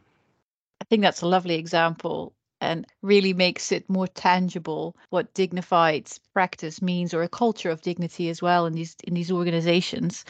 I 0.81 0.85
think 0.89 1.03
that's 1.03 1.21
a 1.21 1.27
lovely 1.27 1.57
example 1.57 2.33
and 2.63 2.87
really 3.03 3.35
makes 3.35 3.71
it 3.71 3.91
more 3.91 4.07
tangible 4.07 4.97
what 5.11 5.35
dignified 5.35 6.11
practice 6.33 6.81
means 6.81 7.13
or 7.13 7.23
a 7.23 7.29
culture 7.29 7.71
of 7.71 7.83
dignity 7.83 8.31
as 8.31 8.41
well 8.41 8.65
in 8.65 8.73
these 8.73 8.97
in 9.05 9.15
these 9.15 9.31
organizations. 9.31 10.25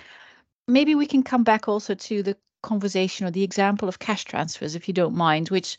Maybe 0.66 0.97
we 0.97 1.07
can 1.07 1.23
come 1.23 1.45
back 1.45 1.69
also 1.69 1.95
to 1.95 2.23
the 2.25 2.37
conversation 2.62 3.26
or 3.26 3.31
the 3.31 3.45
example 3.45 3.88
of 3.88 4.00
cash 4.00 4.25
transfers 4.25 4.75
if 4.75 4.88
you 4.88 4.95
don't 4.95 5.14
mind 5.14 5.50
which 5.50 5.76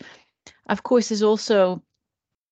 of 0.70 0.84
course 0.84 1.12
is 1.12 1.22
also 1.22 1.84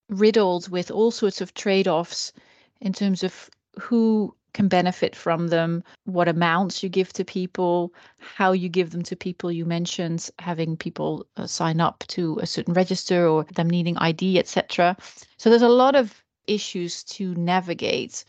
riddled 0.10 0.70
with 0.70 0.92
all 0.92 1.12
sorts 1.12 1.42
of 1.42 1.54
trade-offs 1.54 2.34
in 2.82 2.94
terms 2.94 3.24
of 3.24 3.50
who 3.80 4.36
can 4.56 4.68
benefit 4.70 5.16
from 5.16 5.50
them, 5.50 5.84
what 6.06 6.30
amounts 6.30 6.82
you 6.82 6.88
give 6.88 7.12
to 7.12 7.26
people, 7.26 7.94
how 8.18 8.54
you 8.54 8.70
give 8.70 8.92
them 8.92 9.04
to 9.04 9.16
people. 9.16 9.52
You 9.52 9.66
mentioned 9.66 10.30
having 10.40 10.78
people 10.78 11.26
uh, 11.36 11.46
sign 11.46 11.82
up 11.82 12.06
to 12.08 12.40
a 12.42 12.48
certain 12.48 12.74
register 12.74 13.28
or 13.28 13.44
them 13.44 13.70
needing 13.70 13.98
ID, 13.98 14.40
etc. 14.40 14.96
So 15.38 15.50
there's 15.50 15.62
a 15.62 15.68
lot 15.68 15.94
of 15.96 16.24
issues 16.48 17.04
to 17.04 17.36
navigate. 17.36 18.24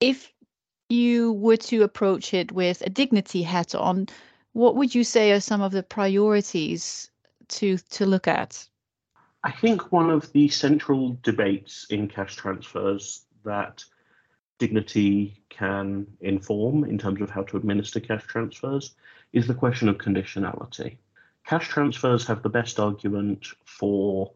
If 0.00 0.32
you 0.88 1.34
were 1.34 1.56
to 1.56 1.82
approach 1.82 2.34
it 2.34 2.50
with 2.50 2.82
a 2.82 2.90
dignity 2.90 3.42
hat 3.42 3.76
on, 3.76 4.08
what 4.54 4.74
would 4.76 4.94
you 4.94 5.04
say 5.04 5.32
are 5.32 5.40
some 5.40 5.62
of 5.62 5.72
the 5.72 5.82
priorities 5.82 7.10
to 7.48 7.78
to 7.90 8.06
look 8.06 8.26
at? 8.26 8.68
I 9.44 9.52
think 9.52 9.92
one 9.92 10.08
of 10.08 10.32
the 10.32 10.48
central 10.48 11.18
debates 11.22 11.84
in 11.90 12.08
cash 12.08 12.34
transfers 12.34 13.26
that 13.44 13.84
dignity 14.58 15.44
can 15.50 16.06
inform 16.22 16.84
in 16.84 16.96
terms 16.96 17.20
of 17.20 17.28
how 17.28 17.42
to 17.42 17.58
administer 17.58 18.00
cash 18.00 18.24
transfers 18.24 18.94
is 19.34 19.46
the 19.46 19.52
question 19.52 19.90
of 19.90 19.98
conditionality. 19.98 20.96
Cash 21.44 21.68
transfers 21.68 22.26
have 22.26 22.42
the 22.42 22.48
best 22.48 22.80
argument 22.80 23.46
for 23.66 24.32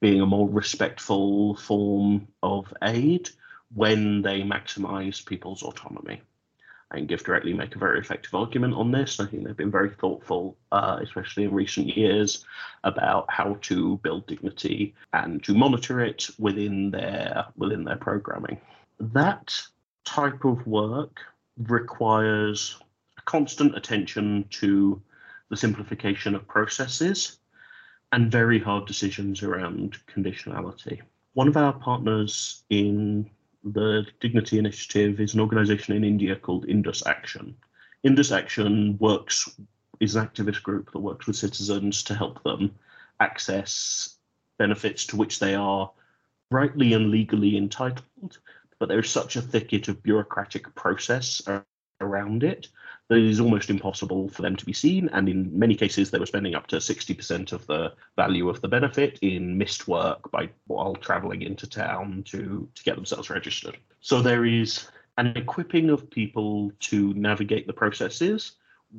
being 0.00 0.22
a 0.22 0.26
more 0.26 0.48
respectful 0.48 1.54
form 1.56 2.26
of 2.42 2.72
aid 2.82 3.28
when 3.74 4.22
they 4.22 4.40
maximize 4.40 5.26
people's 5.26 5.62
autonomy. 5.62 6.22
Think 6.92 7.10
GiveDirectly 7.10 7.54
make 7.54 7.76
a 7.76 7.78
very 7.78 7.98
effective 7.98 8.34
argument 8.34 8.72
on 8.74 8.90
this. 8.90 9.20
I 9.20 9.26
think 9.26 9.44
they've 9.44 9.56
been 9.56 9.70
very 9.70 9.90
thoughtful, 9.90 10.56
uh, 10.72 10.98
especially 11.02 11.44
in 11.44 11.52
recent 11.52 11.94
years, 11.94 12.46
about 12.82 13.30
how 13.30 13.58
to 13.62 13.98
build 13.98 14.26
dignity 14.26 14.94
and 15.12 15.44
to 15.44 15.54
monitor 15.54 16.00
it 16.00 16.30
within 16.38 16.90
their 16.90 17.44
within 17.56 17.84
their 17.84 17.96
programming. 17.96 18.58
That 19.00 19.54
type 20.06 20.44
of 20.44 20.66
work 20.66 21.20
requires 21.58 22.80
constant 23.26 23.76
attention 23.76 24.46
to 24.50 25.02
the 25.50 25.56
simplification 25.56 26.34
of 26.34 26.48
processes 26.48 27.38
and 28.12 28.32
very 28.32 28.58
hard 28.58 28.86
decisions 28.86 29.42
around 29.42 29.98
conditionality. 30.06 31.00
One 31.34 31.48
of 31.48 31.56
our 31.58 31.74
partners 31.74 32.64
in 32.70 33.28
the 33.64 34.06
Dignity 34.20 34.58
Initiative 34.58 35.20
is 35.20 35.34
an 35.34 35.40
organization 35.40 35.94
in 35.96 36.04
India 36.04 36.36
called 36.36 36.68
Indus 36.68 37.06
Action. 37.06 37.56
Indus 38.02 38.32
Action 38.32 38.96
works 38.98 39.50
is 40.00 40.14
an 40.14 40.26
activist 40.26 40.62
group 40.62 40.92
that 40.92 41.00
works 41.00 41.26
with 41.26 41.36
citizens 41.36 42.02
to 42.04 42.14
help 42.14 42.42
them 42.44 42.74
access 43.20 44.16
benefits 44.58 45.06
to 45.06 45.16
which 45.16 45.38
they 45.38 45.54
are 45.54 45.90
rightly 46.50 46.92
and 46.92 47.10
legally 47.10 47.56
entitled, 47.56 48.38
but 48.78 48.88
there's 48.88 49.10
such 49.10 49.36
a 49.36 49.42
thicket 49.42 49.88
of 49.88 50.02
bureaucratic 50.02 50.74
process 50.74 51.42
around 52.00 52.44
it 52.44 52.68
that 53.08 53.18
it 53.18 53.24
is 53.24 53.40
almost 53.40 53.70
impossible 53.70 54.28
for 54.28 54.42
them 54.42 54.54
to 54.56 54.66
be 54.66 54.72
seen. 54.72 55.08
And 55.12 55.28
in 55.28 55.58
many 55.58 55.74
cases, 55.74 56.10
they 56.10 56.18
were 56.18 56.26
spending 56.26 56.54
up 56.54 56.66
to 56.68 56.76
60% 56.76 57.52
of 57.52 57.66
the 57.66 57.92
value 58.16 58.48
of 58.48 58.60
the 58.60 58.68
benefit 58.68 59.18
in 59.22 59.56
missed 59.56 59.88
work 59.88 60.30
by 60.30 60.50
while 60.66 60.94
traveling 60.94 61.42
into 61.42 61.66
town 61.66 62.22
to, 62.28 62.68
to 62.74 62.84
get 62.84 62.96
themselves 62.96 63.30
registered. 63.30 63.78
So 64.00 64.20
there 64.20 64.44
is 64.44 64.88
an 65.16 65.28
equipping 65.36 65.90
of 65.90 66.10
people 66.10 66.70
to 66.80 67.14
navigate 67.14 67.66
the 67.66 67.72
processes 67.72 68.52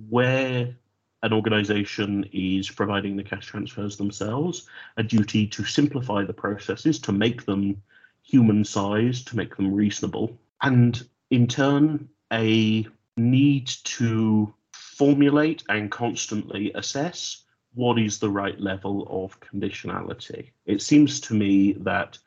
where 0.10 0.76
an 1.22 1.34
organization 1.34 2.26
is 2.32 2.70
providing 2.70 3.16
the 3.16 3.24
cash 3.24 3.46
transfers 3.46 3.98
themselves, 3.98 4.68
a 4.98 5.04
duty 5.04 5.46
to 5.48 5.64
simplify 5.66 6.24
the 6.24 6.34
processes, 6.34 7.00
to 7.00 7.12
make 7.12 7.46
them 7.46 7.82
human 8.24 8.64
sized, 8.64 9.28
to 9.28 9.38
make 9.38 9.56
them 9.56 9.74
reasonable, 9.74 10.38
and 10.62 11.08
in 11.30 11.48
turn, 11.48 12.08
a 12.32 12.88
need 13.20 13.68
to 13.84 14.54
formulate 14.72 15.64
and 15.70 15.92
constantly 15.92 16.72
assess 16.74 17.44
what 17.74 18.00
is 18.00 18.20
the 18.20 18.30
right 18.30 18.60
level 18.60 19.08
of 19.10 19.40
conditionality. 19.40 20.50
It 20.66 20.82
seems 20.82 21.20
to 21.22 21.34
me 21.34 21.74
that 21.74 22.18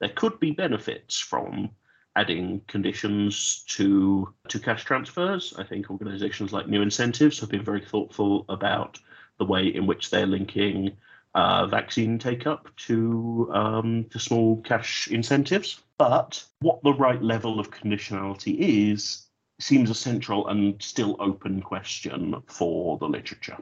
there 0.00 0.10
could 0.10 0.38
be 0.40 0.50
benefits 0.50 1.18
from 1.18 1.70
adding 2.16 2.60
conditions 2.66 3.64
to 3.68 4.34
to 4.48 4.58
cash 4.58 4.84
transfers. 4.84 5.54
I 5.56 5.64
think 5.64 5.90
organizations 5.90 6.52
like 6.52 6.68
New 6.68 6.82
Incentives 6.82 7.38
have 7.40 7.50
been 7.50 7.64
very 7.64 7.84
thoughtful 7.84 8.44
about 8.48 8.98
the 9.38 9.44
way 9.44 9.68
in 9.68 9.86
which 9.86 10.10
they're 10.10 10.26
linking 10.26 10.96
uh, 11.34 11.66
vaccine 11.66 12.18
take 12.18 12.46
up 12.46 12.68
to 12.76 13.50
um, 13.54 14.04
to 14.10 14.18
small 14.18 14.60
cash 14.62 15.08
incentives. 15.08 15.80
But 15.98 16.44
what 16.60 16.82
the 16.82 16.92
right 16.92 17.22
level 17.22 17.60
of 17.60 17.70
conditionality 17.70 18.56
is 18.92 19.27
seems 19.60 19.90
a 19.90 19.94
central 19.94 20.48
and 20.48 20.80
still 20.82 21.16
open 21.18 21.60
question 21.60 22.34
for 22.46 22.98
the 22.98 23.08
literature. 23.08 23.58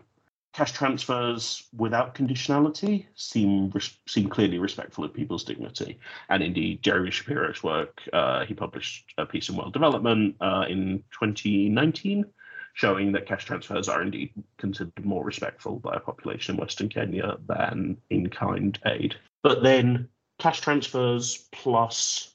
Cash 0.53 0.73
transfers 0.73 1.69
without 1.77 2.15
conditionality 2.15 3.07
seem 3.15 3.73
seem 4.07 4.29
clearly 4.29 4.59
respectful 4.59 5.05
of 5.05 5.13
people's 5.13 5.45
dignity, 5.45 5.99
and 6.31 6.43
indeed, 6.43 6.83
Jeremy 6.83 7.11
Shapiro's 7.11 7.63
work. 7.63 8.01
Uh, 8.13 8.47
he 8.47 8.55
published 8.55 9.13
a 9.19 9.27
piece 9.27 9.51
in 9.51 9.57
World 9.57 9.75
Development 9.75 10.35
uh, 10.41 10.65
in 10.69 11.05
2019 11.13 12.25
showing 12.77 13.11
that 13.11 13.27
cash 13.27 13.47
transfers 13.47 13.89
are 13.89 14.03
indeed 14.03 14.31
considered 14.59 15.05
more 15.05 15.25
respectful 15.25 15.79
by 15.79 15.95
a 15.95 16.01
population 16.01 16.55
in 16.55 16.61
Western 16.61 16.91
Kenya 16.91 17.37
than 17.47 17.97
in 18.11 18.29
kind 18.29 18.79
aid. 18.85 19.17
But 19.43 19.63
then 19.63 20.11
cash 20.39 20.61
transfers 20.61 21.49
plus 21.53 22.35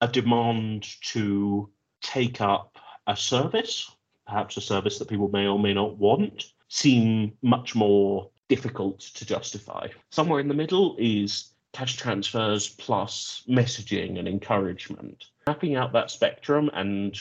a 0.00 0.08
demand 0.08 0.88
to 1.02 1.70
take 2.00 2.40
up 2.40 2.75
a 3.06 3.16
service, 3.16 3.90
perhaps 4.26 4.56
a 4.56 4.60
service 4.60 4.98
that 4.98 5.08
people 5.08 5.28
may 5.28 5.46
or 5.46 5.58
may 5.58 5.74
not 5.74 5.96
want, 5.96 6.52
seem 6.68 7.32
much 7.42 7.74
more 7.74 8.30
difficult 8.48 9.00
to 9.00 9.24
justify. 9.24 9.88
Somewhere 10.10 10.40
in 10.40 10.48
the 10.48 10.54
middle 10.54 10.96
is 10.98 11.52
cash 11.72 11.96
transfers 11.96 12.68
plus 12.68 13.42
messaging 13.48 14.18
and 14.18 14.26
encouragement. 14.26 15.26
Mapping 15.46 15.76
out 15.76 15.92
that 15.92 16.10
spectrum 16.10 16.70
and 16.72 17.18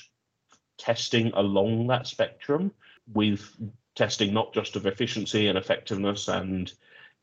testing 0.78 1.32
along 1.34 1.88
that 1.88 2.08
spectrum 2.08 2.72
with 3.14 3.56
testing 3.96 4.34
not 4.34 4.54
just 4.54 4.76
of 4.76 4.86
efficiency 4.86 5.48
and 5.48 5.58
effectiveness 5.58 6.28
and 6.28 6.74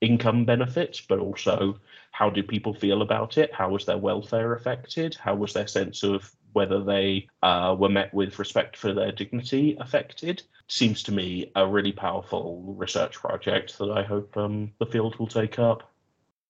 income 0.01 0.45
benefits, 0.45 1.01
but 1.01 1.19
also 1.19 1.79
how 2.11 2.29
did 2.29 2.49
people 2.49 2.75
feel 2.75 3.03
about 3.03 3.39
it? 3.39 3.53
How 3.53 3.71
was 3.71 3.87
their 3.87 3.99
welfare 3.99 4.55
affected? 4.55 5.15
How 5.15 5.35
was 5.35 5.53
their 5.53 5.67
sense 5.67 6.03
of 6.03 6.31
whether 6.53 6.83
they 6.83 7.29
uh, 7.43 7.75
were 7.79 7.89
met 7.89 8.13
with 8.13 8.39
respect 8.39 8.77
for 8.77 8.93
their 8.93 9.13
dignity 9.13 9.77
affected? 9.81 10.43
Seems 10.69 11.03
to 11.05 11.13
me 11.13 11.51
a 11.57 11.67
really 11.67 11.93
powerful 11.93 12.63
research 12.77 13.17
project 13.17 13.79
that 13.79 13.91
I 13.91 14.03
hope 14.03 14.37
um, 14.37 14.73
the 14.79 14.87
field 14.87 15.17
will 15.19 15.27
take 15.27 15.59
up. 15.59 15.91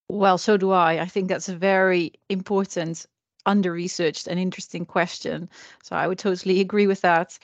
Well, 0.08 0.38
so 0.38 0.56
do 0.56 0.72
I. 0.72 1.00
I 1.00 1.06
think 1.06 1.28
that's 1.28 1.48
a 1.48 1.56
very 1.56 2.12
important, 2.28 3.06
under 3.46 3.72
researched, 3.72 4.26
and 4.26 4.38
interesting 4.38 4.84
question. 4.84 5.48
So 5.82 5.96
I 5.96 6.06
would 6.06 6.18
totally 6.18 6.60
agree 6.60 6.86
with 6.86 7.00
that. 7.00 7.38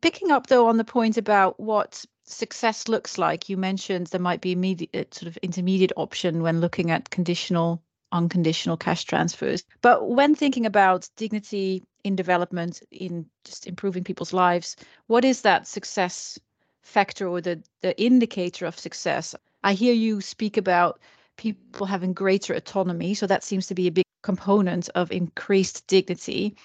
Picking 0.00 0.30
up, 0.30 0.46
though, 0.46 0.68
on 0.68 0.76
the 0.76 0.84
point 0.84 1.16
about 1.18 1.60
what 1.60 2.04
success 2.24 2.88
looks 2.88 3.18
like, 3.18 3.48
you 3.48 3.56
mentioned 3.56 4.08
there 4.08 4.20
might 4.20 4.40
be 4.40 4.52
immediate 4.52 4.94
uh, 4.94 5.14
sort 5.14 5.28
of 5.28 5.36
intermediate 5.38 5.92
option 5.96 6.42
when 6.42 6.60
looking 6.60 6.90
at 6.90 7.10
conditional, 7.10 7.82
unconditional 8.12 8.76
cash 8.76 9.04
transfers. 9.04 9.64
But 9.80 10.08
when 10.08 10.34
thinking 10.34 10.66
about 10.66 11.08
dignity 11.16 11.82
in 12.06 12.16
development, 12.16 12.82
in 12.90 13.26
just 13.44 13.66
improving 13.66 14.04
people's 14.04 14.32
lives, 14.32 14.76
what 15.08 15.24
is 15.24 15.42
that 15.42 15.66
success 15.66 16.38
factor 16.82 17.26
or 17.26 17.40
the, 17.40 17.62
the 17.82 18.00
indicator 18.00 18.64
of 18.66 18.78
success? 18.78 19.34
I 19.64 19.72
hear 19.74 19.94
you 19.94 20.20
speak 20.20 20.56
about 20.56 21.00
people 21.36 21.86
having 21.86 22.12
greater 22.12 22.54
autonomy. 22.54 23.14
So 23.14 23.26
that 23.26 23.44
seems 23.44 23.66
to 23.66 23.74
be 23.74 23.88
a 23.88 23.92
big 23.92 24.04
component 24.22 24.88
of 24.94 25.12
increased 25.12 25.86
dignity 25.86 26.56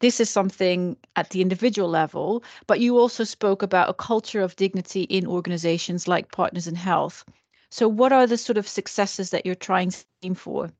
this 0.00 0.20
is 0.20 0.30
something 0.30 0.96
at 1.16 1.30
the 1.30 1.42
individual 1.42 1.88
level, 1.88 2.44
but 2.68 2.78
you 2.78 2.98
also 2.98 3.24
spoke 3.24 3.62
about 3.62 3.88
a 3.88 3.94
culture 3.94 4.40
of 4.40 4.54
dignity 4.54 5.02
in 5.02 5.26
organizations 5.26 6.06
like 6.06 6.30
Partners 6.30 6.68
in 6.68 6.76
Health. 6.76 7.24
So, 7.70 7.88
what 7.88 8.12
are 8.12 8.26
the 8.26 8.38
sort 8.38 8.58
of 8.58 8.68
successes 8.68 9.30
that 9.30 9.44
you're 9.44 9.56
trying 9.56 9.90
to 9.90 10.04
aim 10.22 10.34
for? 10.34 10.70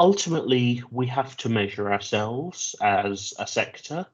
Ultimately, 0.00 0.82
we 0.92 1.08
have 1.08 1.36
to 1.38 1.48
measure 1.48 1.92
ourselves 1.92 2.76
as 2.80 3.34
a 3.38 3.46
sector 3.46 4.06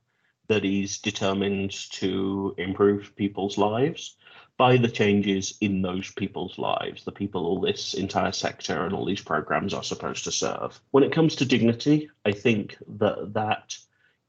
that 0.49 0.65
is 0.65 0.99
determined 0.99 1.73
to 1.91 2.55
improve 2.57 3.15
people's 3.17 3.59
lives 3.59 4.17
by 4.57 4.77
the 4.77 4.89
changes 4.89 5.59
in 5.61 5.83
those 5.83 6.11
people's 6.13 6.59
lives, 6.59 7.05
the 7.05 7.13
people 7.13 7.45
all 7.45 7.61
this 7.61 7.95
entire 7.95 8.33
sector 8.33 8.85
and 8.87 8.95
all 8.95 9.05
these 9.05 9.21
programs 9.21 9.75
are 9.75 9.83
supposed 9.83 10.25
to 10.25 10.33
serve. 10.33 10.81
When 10.93 11.05
it 11.05 11.13
comes 11.13 11.37
to 11.37 11.45
dignity, 11.45 12.09
I 12.25 12.33
think 12.33 12.77
that 12.87 13.35
that 13.35 13.77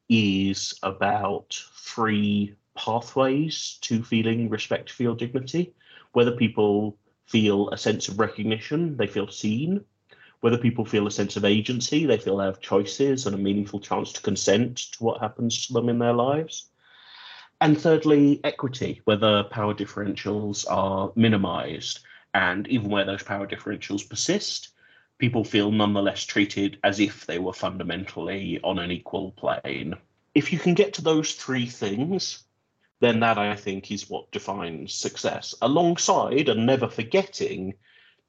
is 0.10 0.78
about 0.84 1.62
three 1.76 2.56
pathways 2.76 3.78
to 3.82 4.04
feeling 4.04 4.50
respect 4.50 4.90
for 4.90 5.04
your 5.04 5.16
dignity. 5.16 5.74
Whether 6.14 6.32
people 6.32 6.98
feel 7.28 7.70
a 7.70 7.78
sense 7.78 8.10
of 8.10 8.20
recognition, 8.20 8.98
they 8.98 9.08
feel 9.08 9.30
seen. 9.30 9.86
Whether 10.42 10.58
people 10.58 10.86
feel 10.86 11.08
a 11.08 11.12
sense 11.12 11.36
of 11.38 11.46
agency, 11.46 12.06
they 12.06 12.18
feel 12.18 12.38
they 12.38 12.46
have 12.46 12.60
choices 12.62 13.26
and 13.26 13.36
a 13.36 13.40
meaningful 13.40 13.80
chance 13.80 14.12
to 14.14 14.22
consent 14.22 14.78
to 14.94 15.04
what 15.04 15.22
happens 15.22 15.68
to 15.68 15.74
them 15.74 15.90
in 15.90 16.00
their 16.00 16.14
lives. 16.14 16.70
And 17.62 17.80
thirdly, 17.80 18.42
equity, 18.44 19.02
whether 19.06 19.44
power 19.44 19.74
differentials 19.74 20.66
are 20.70 21.12
minimized. 21.16 22.00
And 22.34 22.68
even 22.68 22.90
where 22.90 23.06
those 23.06 23.24
power 23.24 23.48
differentials 23.48 24.08
persist, 24.08 24.70
people 25.18 25.46
feel 25.46 25.72
nonetheless 25.72 26.26
treated 26.26 26.78
as 26.84 27.00
if 27.00 27.26
they 27.26 27.40
were 27.40 27.54
fundamentally 27.54 28.60
on 28.62 28.78
an 28.78 28.92
equal 28.92 29.32
plane. 29.32 29.96
If 30.34 30.52
you 30.52 30.60
can 30.60 30.74
get 30.74 30.94
to 30.96 31.02
those 31.02 31.34
three 31.34 31.66
things, 31.66 32.44
then 33.00 33.22
that 33.22 33.38
I 33.38 33.56
think 33.56 33.90
is 33.92 34.10
what 34.10 34.32
defines 34.32 34.94
success, 34.94 35.56
alongside 35.62 36.50
and 36.50 36.66
never 36.66 36.90
forgetting 36.90 37.76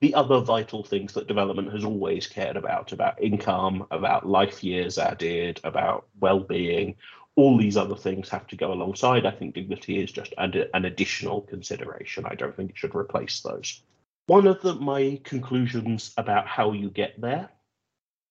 the 0.00 0.14
other 0.14 0.40
vital 0.40 0.84
things 0.84 1.14
that 1.14 1.26
development 1.26 1.72
has 1.72 1.84
always 1.84 2.26
cared 2.26 2.56
about 2.56 2.92
about 2.92 3.22
income, 3.22 3.86
about 3.90 4.28
life 4.28 4.62
years 4.62 4.98
added, 4.98 5.60
about 5.64 6.06
well 6.20 6.40
being. 6.40 6.96
All 7.34 7.58
these 7.58 7.76
other 7.76 7.96
things 7.96 8.28
have 8.30 8.46
to 8.48 8.56
go 8.56 8.72
alongside. 8.72 9.26
I 9.26 9.30
think 9.30 9.54
dignity 9.54 10.02
is 10.02 10.10
just 10.10 10.32
an, 10.38 10.54
additional 10.72 11.42
consideration. 11.42 12.24
I 12.26 12.34
don't 12.34 12.56
think 12.56 12.70
it 12.70 12.78
should 12.78 12.94
replace 12.94 13.40
those. 13.40 13.82
One 14.26 14.46
of 14.46 14.60
the, 14.62 14.74
my 14.74 15.20
conclusions 15.22 16.12
about 16.16 16.46
how 16.46 16.72
you 16.72 16.90
get 16.90 17.20
there 17.20 17.50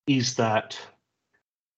is 0.08 0.36
that 0.36 0.78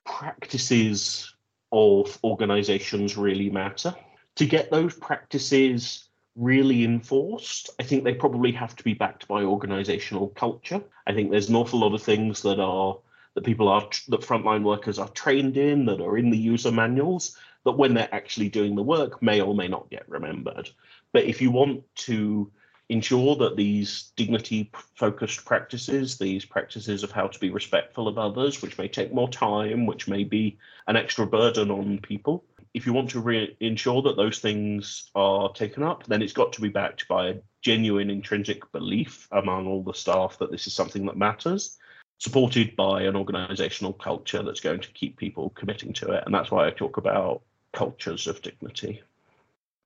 practices 0.06 1.34
of 1.72 2.18
organizations 2.24 3.18
really 3.18 3.50
matter. 3.50 3.94
To 4.38 4.46
get 4.46 4.72
those 4.72 4.96
practices 4.96 6.07
really 6.38 6.84
enforced, 6.84 7.72
I 7.80 7.84
think 7.84 8.04
they 8.04 8.14
probably 8.14 8.52
have 8.54 8.76
to 8.76 8.84
be 8.84 8.94
backed 8.94 9.28
by 9.28 9.44
organizational 9.44 10.30
culture. 10.30 10.82
I 11.08 11.14
think 11.14 11.32
there's 11.32 11.50
an 11.50 11.56
awful 11.56 11.80
lot 11.80 11.96
of 11.96 12.04
things 12.04 12.42
that 12.44 12.60
are 12.60 12.98
that 13.34 13.44
people 13.44 13.68
are 13.68 13.88
that 14.08 14.22
frontline 14.22 14.64
workers 14.64 14.98
are 14.98 15.10
trained 15.10 15.58
in 15.58 15.86
that 15.86 16.02
are 16.02 16.18
in 16.18 16.32
the 16.32 16.38
user 16.38 16.72
manuals 16.72 17.38
that 17.66 17.78
when 17.78 17.94
they're 17.94 18.14
actually 18.14 18.50
doing 18.50 18.76
the 18.76 18.82
work 18.82 19.22
may 19.22 19.42
or 19.42 19.54
may 19.54 19.68
not 19.68 19.90
get 19.90 20.08
remembered. 20.10 20.70
But 21.12 21.26
if 21.26 21.42
you 21.42 21.52
want 21.52 21.84
to 22.08 22.52
ensure 22.90 23.36
that 23.36 23.58
these 23.58 24.12
dignity 24.16 24.72
focused 24.96 25.44
practices, 25.46 26.18
these 26.18 26.46
practices 26.46 27.04
of 27.04 27.12
how 27.12 27.28
to 27.28 27.40
be 27.40 27.50
respectful 27.50 28.08
of 28.08 28.18
others, 28.18 28.62
which 28.62 28.78
may 28.78 28.88
take 28.88 29.14
more 29.14 29.30
time, 29.30 29.86
which 29.86 30.08
may 30.08 30.24
be 30.24 30.58
an 30.88 30.96
extra 30.96 31.28
burden 31.28 31.70
on 31.70 32.00
people, 32.00 32.44
if 32.74 32.86
you 32.86 32.94
want 32.94 33.10
to 33.12 33.20
re- 33.20 33.56
ensure 33.60 34.02
that 34.02 34.18
those 34.18 34.40
things 34.40 35.10
are 35.16 35.52
taken 35.54 35.84
up, 35.84 36.06
then 36.06 36.22
it's 36.22 36.34
got 36.34 36.54
to 36.54 36.62
be 36.62 36.70
backed 36.70 37.08
by 37.08 37.30
a 37.30 37.36
genuine 37.62 38.10
intrinsic 38.10 38.72
belief 38.72 39.28
among 39.32 39.68
all 39.68 39.84
the 39.84 39.94
staff 39.94 40.38
that 40.40 40.52
this 40.52 40.68
is 40.68 40.74
something 40.74 41.06
that 41.06 41.18
matters, 41.18 41.78
supported 42.20 42.76
by 42.76 43.02
an 43.02 43.16
organizational 43.16 43.94
culture 43.94 44.44
that's 44.44 44.60
going 44.60 44.80
to 44.80 44.92
keep 44.92 45.18
people 45.18 45.50
committing 45.52 45.94
to 45.94 46.12
it. 46.12 46.24
And 46.26 46.34
that's 46.34 46.52
why 46.52 46.68
I 46.68 46.72
talk 46.72 46.98
about 46.98 47.42
cultures 47.74 48.28
of 48.28 48.42
dignity. 48.42 49.02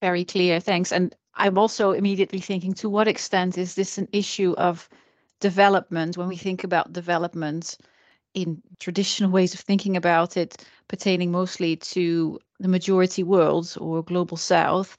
Very 0.02 0.26
clear, 0.26 0.60
thanks. 0.60 0.92
And 0.92 1.16
I'm 1.36 1.58
also 1.58 1.92
immediately 1.92 2.40
thinking 2.40 2.74
to 2.76 2.90
what 2.90 3.08
extent 3.08 3.58
is 3.58 3.76
this 3.76 3.98
an 3.98 4.08
issue 4.12 4.54
of 4.58 4.90
development 5.40 6.18
when 6.18 6.28
we 6.28 6.38
think 6.38 6.64
about 6.64 6.94
development 6.94 7.78
in 8.34 8.62
traditional 8.80 9.30
ways 9.30 9.54
of 9.54 9.60
thinking 9.60 9.98
about 9.98 10.38
it, 10.38 10.64
pertaining 10.88 11.32
mostly 11.32 11.76
to 11.76 12.40
the 12.62 12.68
majority 12.68 13.24
world 13.24 13.76
or 13.80 14.04
global 14.04 14.38
south? 14.38 14.98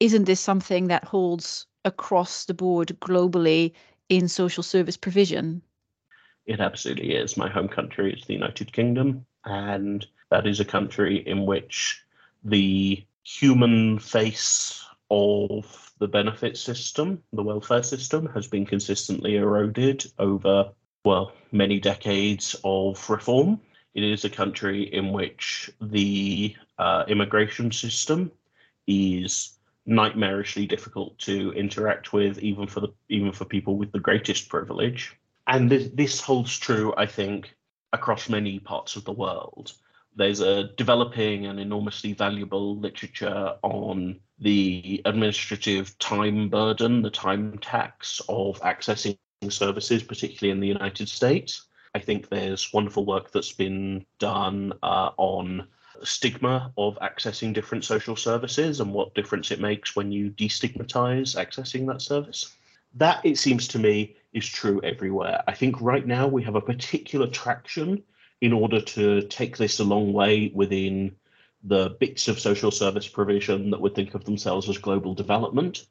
Isn't 0.00 0.24
this 0.24 0.40
something 0.40 0.88
that 0.88 1.04
holds 1.04 1.66
across 1.84 2.44
the 2.44 2.54
board 2.54 2.88
globally 3.00 3.72
in 4.08 4.28
social 4.28 4.62
service 4.62 4.96
provision? 4.96 5.62
It 6.46 6.60
absolutely 6.60 7.14
is. 7.14 7.36
My 7.36 7.48
home 7.48 7.68
country 7.68 8.12
is 8.12 8.24
the 8.26 8.34
United 8.34 8.72
Kingdom, 8.72 9.24
and 9.44 10.06
that 10.30 10.46
is 10.46 10.60
a 10.60 10.64
country 10.64 11.18
in 11.26 11.46
which 11.46 12.02
the 12.44 13.04
human 13.22 13.98
face 13.98 14.84
of 15.10 15.92
the 15.98 16.08
benefit 16.08 16.56
system, 16.56 17.22
the 17.32 17.42
welfare 17.42 17.82
system, 17.82 18.26
has 18.34 18.48
been 18.48 18.66
consistently 18.66 19.36
eroded 19.36 20.10
over, 20.18 20.72
well, 21.04 21.32
many 21.52 21.78
decades 21.78 22.56
of 22.64 23.08
reform. 23.08 23.60
It 23.94 24.04
is 24.04 24.24
a 24.24 24.30
country 24.30 24.82
in 24.92 25.12
which 25.12 25.70
the 25.80 26.54
uh, 26.78 27.04
immigration 27.08 27.72
system 27.72 28.32
is 28.86 29.58
nightmarishly 29.86 30.68
difficult 30.68 31.18
to 31.18 31.52
interact 31.52 32.12
with, 32.12 32.38
even 32.38 32.66
for 32.66 32.80
the 32.80 32.88
even 33.08 33.32
for 33.32 33.44
people 33.44 33.76
with 33.76 33.92
the 33.92 34.00
greatest 34.00 34.48
privilege. 34.48 35.16
And 35.46 35.70
this, 35.70 35.90
this 35.92 36.20
holds 36.20 36.58
true, 36.58 36.94
I 36.96 37.06
think, 37.06 37.54
across 37.92 38.28
many 38.28 38.60
parts 38.60 38.96
of 38.96 39.04
the 39.04 39.12
world 39.12 39.72
there's 40.16 40.40
a 40.40 40.64
developing 40.76 41.46
and 41.46 41.58
enormously 41.58 42.12
valuable 42.12 42.76
literature 42.76 43.54
on 43.62 44.20
the 44.38 45.00
administrative 45.04 45.98
time 45.98 46.48
burden, 46.48 47.02
the 47.02 47.10
time 47.10 47.58
tax 47.58 48.20
of 48.28 48.60
accessing 48.60 49.16
services, 49.48 50.02
particularly 50.02 50.52
in 50.52 50.60
the 50.60 50.68
United 50.68 51.08
States. 51.08 51.66
I 51.94 51.98
think 51.98 52.28
there's 52.28 52.72
wonderful 52.72 53.04
work 53.04 53.30
that's 53.30 53.52
been 53.52 54.06
done 54.18 54.72
uh, 54.82 55.10
on 55.16 55.66
stigma 56.02 56.72
of 56.76 56.98
accessing 57.00 57.52
different 57.52 57.84
social 57.84 58.16
services 58.16 58.80
and 58.80 58.92
what 58.92 59.14
difference 59.14 59.50
it 59.50 59.60
makes 59.60 59.94
when 59.94 60.10
you 60.10 60.30
destigmatize 60.30 61.36
accessing 61.36 61.86
that 61.86 62.02
service. 62.02 62.54
That, 62.94 63.24
it 63.24 63.38
seems 63.38 63.68
to 63.68 63.78
me, 63.78 64.16
is 64.32 64.48
true 64.48 64.80
everywhere. 64.82 65.42
I 65.46 65.52
think 65.52 65.80
right 65.80 66.06
now 66.06 66.26
we 66.26 66.42
have 66.42 66.54
a 66.54 66.60
particular 66.60 67.26
traction 67.26 68.02
in 68.40 68.52
order 68.52 68.80
to 68.80 69.22
take 69.28 69.56
this 69.56 69.78
a 69.78 69.84
long 69.84 70.12
way 70.12 70.50
within 70.54 71.14
the 71.64 71.90
bits 72.00 72.26
of 72.26 72.40
social 72.40 72.70
service 72.70 73.06
provision 73.06 73.70
that 73.70 73.80
would 73.80 73.94
think 73.94 74.14
of 74.14 74.24
themselves 74.24 74.68
as 74.68 74.78
global 74.78 75.14
development. 75.14 75.86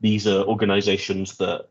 These 0.00 0.26
are 0.26 0.44
organizations 0.44 1.36
that 1.38 1.68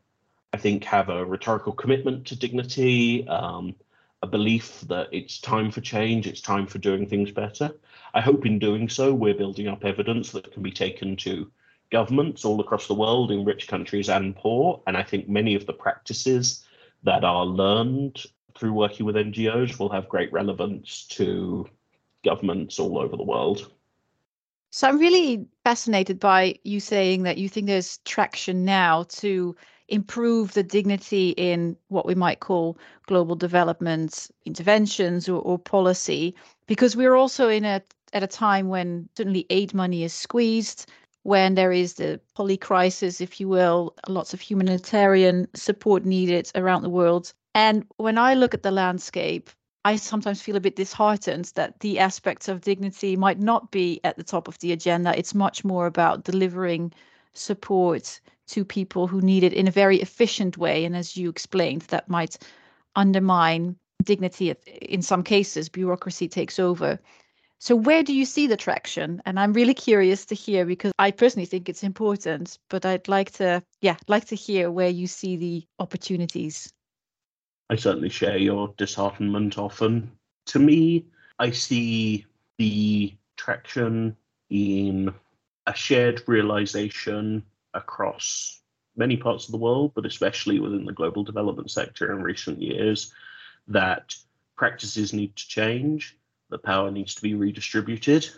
I 0.54 0.58
think, 0.58 0.84
have 0.84 1.10
a 1.10 1.26
rhetorical 1.26 1.74
commitment 1.74 2.26
to 2.28 2.36
dignity, 2.36 3.28
um, 3.28 3.76
a 4.22 4.28
belief 4.28 4.82
that 4.82 5.10
it's 5.12 5.39
time 5.39 5.72
for 5.72 5.82
change, 5.82 6.28
it's 6.28 6.42
time 6.42 6.68
for 6.68 6.78
doing 6.78 7.08
things 7.08 7.32
better. 7.32 7.72
I 8.13 8.22
hope 8.22 8.46
in 8.46 8.60
doing 8.60 8.88
so, 8.88 9.13
we're 9.13 9.34
building 9.34 9.68
up 9.68 9.84
evidence 9.84 10.32
that 10.32 10.52
can 10.54 10.62
be 10.62 10.72
taken 10.72 11.16
to 11.18 11.52
governments 11.92 12.46
all 12.46 12.62
across 12.62 12.88
the 12.88 12.94
world 12.94 13.32
in 13.32 13.44
rich 13.44 13.68
countries 13.68 14.10
and 14.10 14.36
poor. 14.36 14.82
And 14.86 14.96
I 14.96 15.04
think 15.04 15.28
many 15.28 15.56
of 15.56 15.66
the 15.66 15.74
practices 15.74 16.63
that 17.04 17.24
are 17.24 17.46
learned 17.46 18.24
through 18.56 18.74
working 18.74 19.06
with 19.06 19.16
NGOs 19.16 19.80
will 19.80 19.89
have 19.89 20.08
great 20.08 20.32
relevance 20.32 21.06
to 21.10 21.68
governments 22.24 22.80
all 22.80 23.00
over 23.00 23.18
the 23.18 23.24
world. 23.24 23.72
So 24.72 24.88
I'm 24.88 25.00
really 25.00 25.46
fascinated 25.63 26.20
by 26.20 26.56
you 26.63 26.80
saying 26.80 27.24
that 27.24 27.38
you 27.38 27.50
think 27.50 27.68
there's 27.68 27.98
traction 28.06 28.66
now 28.66 29.04
to 29.10 29.56
improve 29.88 30.54
the 30.54 30.63
dignity 30.63 31.30
in 31.32 31.76
what 31.89 32.06
we 32.06 32.15
might 32.15 32.39
call 32.39 32.78
global 33.06 33.36
development 33.36 34.30
interventions 34.46 35.28
or, 35.28 35.41
or 35.41 35.60
policy, 35.60 36.36
because 36.67 36.96
we're 36.96 37.15
also 37.15 37.50
in 37.50 37.65
a 37.65 37.82
at 38.13 38.24
a 38.24 38.28
time 38.28 38.69
when 38.69 39.10
certainly 39.17 39.46
aid 39.50 39.74
money 39.74 40.04
is 40.04 40.13
squeezed, 40.13 40.86
when 41.24 41.56
there 41.56 41.72
is 41.72 41.96
the 41.96 42.19
poly 42.36 42.58
crisis, 42.58 43.19
if 43.22 43.39
you 43.39 43.48
will, 43.48 43.96
lots 44.08 44.34
of 44.34 44.41
humanitarian 44.41 45.48
support 45.56 46.06
needed 46.06 46.52
around 46.54 46.84
the 46.84 46.89
world. 46.89 47.34
And 47.56 47.86
when 47.98 48.17
I 48.17 48.34
look 48.34 48.54
at 48.54 48.63
the 48.63 48.72
landscape, 48.72 49.50
I 49.86 49.96
sometimes 49.96 50.41
feel 50.41 50.56
a 50.56 50.62
bit 50.62 50.76
disheartened 50.76 51.52
that 51.56 51.80
the 51.80 52.00
aspects 52.00 52.48
of 52.48 52.62
dignity 52.62 53.15
might 53.15 53.39
not 53.39 53.72
be 53.72 54.00
at 54.04 54.15
the 54.17 54.24
top 54.24 54.48
of 54.48 54.60
the 54.60 54.72
agenda. 54.72 55.17
It's 55.17 55.36
much 55.36 55.63
more 55.65 55.88
about 55.88 56.24
delivering 56.24 56.93
support 57.34 58.22
to 58.48 58.66
people 58.66 59.08
who 59.08 59.22
need 59.22 59.44
it 59.44 59.54
in 59.54 59.68
a 59.68 59.72
very 59.72 60.02
efficient 60.02 60.58
way. 60.58 60.86
And 60.86 60.96
as 60.96 61.16
you 61.16 61.30
explained, 61.30 61.84
that 61.84 62.10
might 62.10 62.38
undermine 62.96 63.78
dignity. 64.04 64.52
In 64.82 65.02
some 65.02 65.24
cases, 65.24 65.70
bureaucracy 65.70 66.28
takes 66.28 66.60
over. 66.60 67.00
So, 67.60 67.78
where 67.78 68.04
do 68.04 68.14
you 68.14 68.26
see 68.26 68.48
the 68.48 68.58
traction? 68.58 69.22
And 69.26 69.40
I'm 69.40 69.54
really 69.54 69.74
curious 69.74 70.26
to 70.26 70.36
hear 70.36 70.66
because 70.66 70.92
I 71.00 71.12
personally 71.12 71.46
think 71.46 71.70
it's 71.70 71.84
important, 71.84 72.60
but 72.70 72.86
I'd 72.86 73.08
like 73.08 73.32
to, 73.34 73.64
yeah, 73.80 73.96
like 74.10 74.26
to 74.26 74.36
hear 74.36 74.70
where 74.70 74.90
you 74.90 75.08
see 75.08 75.38
the 75.38 75.66
opportunities. 75.80 76.74
I 77.70 77.78
certainly 77.78 78.10
share 78.10 78.38
your 78.38 78.74
disheartenment 78.78 79.58
often. 79.58 80.12
To 80.48 80.60
me, 80.60 81.06
I 81.40 81.52
see 81.52 82.26
the 82.58 83.14
traction 83.38 84.18
in 84.50 85.14
a 85.66 85.74
shared 85.74 86.22
realization 86.28 87.44
across 87.74 88.62
many 88.96 89.18
parts 89.18 89.46
of 89.46 89.52
the 89.52 89.58
world, 89.58 89.92
but 89.96 90.06
especially 90.06 90.60
within 90.60 90.86
the 90.86 90.94
global 90.94 91.24
development 91.24 91.72
sector 91.72 92.12
in 92.12 92.22
recent 92.22 92.62
years, 92.62 93.14
that 93.68 94.16
practices 94.56 95.14
need 95.14 95.36
to 95.36 95.48
change, 95.48 96.18
the 96.50 96.58
power 96.58 96.92
needs 96.92 97.16
to 97.16 97.22
be 97.22 97.34
redistributed, 97.34 98.30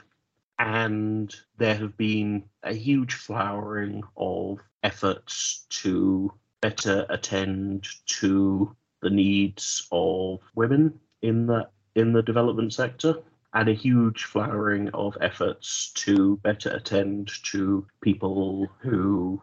and 0.59 1.35
there 1.57 1.75
have 1.75 1.97
been 1.97 2.43
a 2.63 2.73
huge 2.73 3.13
flowering 3.15 4.01
of 4.15 4.59
efforts 4.83 5.65
to 5.69 6.31
better 6.61 7.05
attend 7.09 7.85
to 8.05 8.73
the 9.01 9.09
needs 9.09 9.87
of 9.91 10.39
women 10.55 10.97
in 11.21 11.45
the 11.45 11.67
in 11.95 12.13
the 12.13 12.23
development 12.23 12.73
sector 12.73 13.15
and 13.55 13.69
a 13.69 13.73
huge 13.73 14.25
flowering 14.25 14.89
of 14.93 15.17
efforts 15.21 15.91
to 15.95 16.37
better 16.37 16.69
attend 16.71 17.31
to 17.43 17.87
people 18.01 18.67
who 18.79 19.41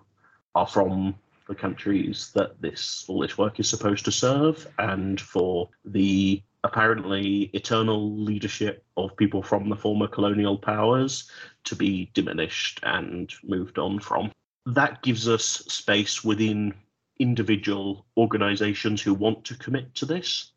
are 0.54 0.66
from 0.66 1.14
the 1.48 1.54
countries 1.54 2.30
that 2.34 2.60
this 2.60 3.04
all 3.08 3.20
this 3.20 3.38
work 3.38 3.58
is 3.58 3.68
supposed 3.68 4.04
to 4.04 4.12
serve, 4.12 4.68
and 4.78 5.20
for 5.20 5.68
the 5.84 6.42
apparently 6.64 7.50
eternal 7.54 8.16
leadership 8.16 8.84
of 8.96 9.16
people 9.16 9.42
from 9.42 9.68
the 9.68 9.76
former 9.76 10.06
colonial 10.06 10.56
powers 10.56 11.30
to 11.64 11.74
be 11.74 12.10
diminished 12.14 12.78
and 12.84 13.32
moved 13.42 13.78
on 13.78 13.98
from. 13.98 14.30
That 14.66 15.02
gives 15.02 15.26
us 15.26 15.44
space 15.44 16.22
within 16.22 16.72
individual 17.18 18.06
organizations 18.16 19.02
who 19.02 19.14
want 19.14 19.44
to 19.46 19.56
commit 19.56 19.94
to 19.96 20.06
this 20.06 20.52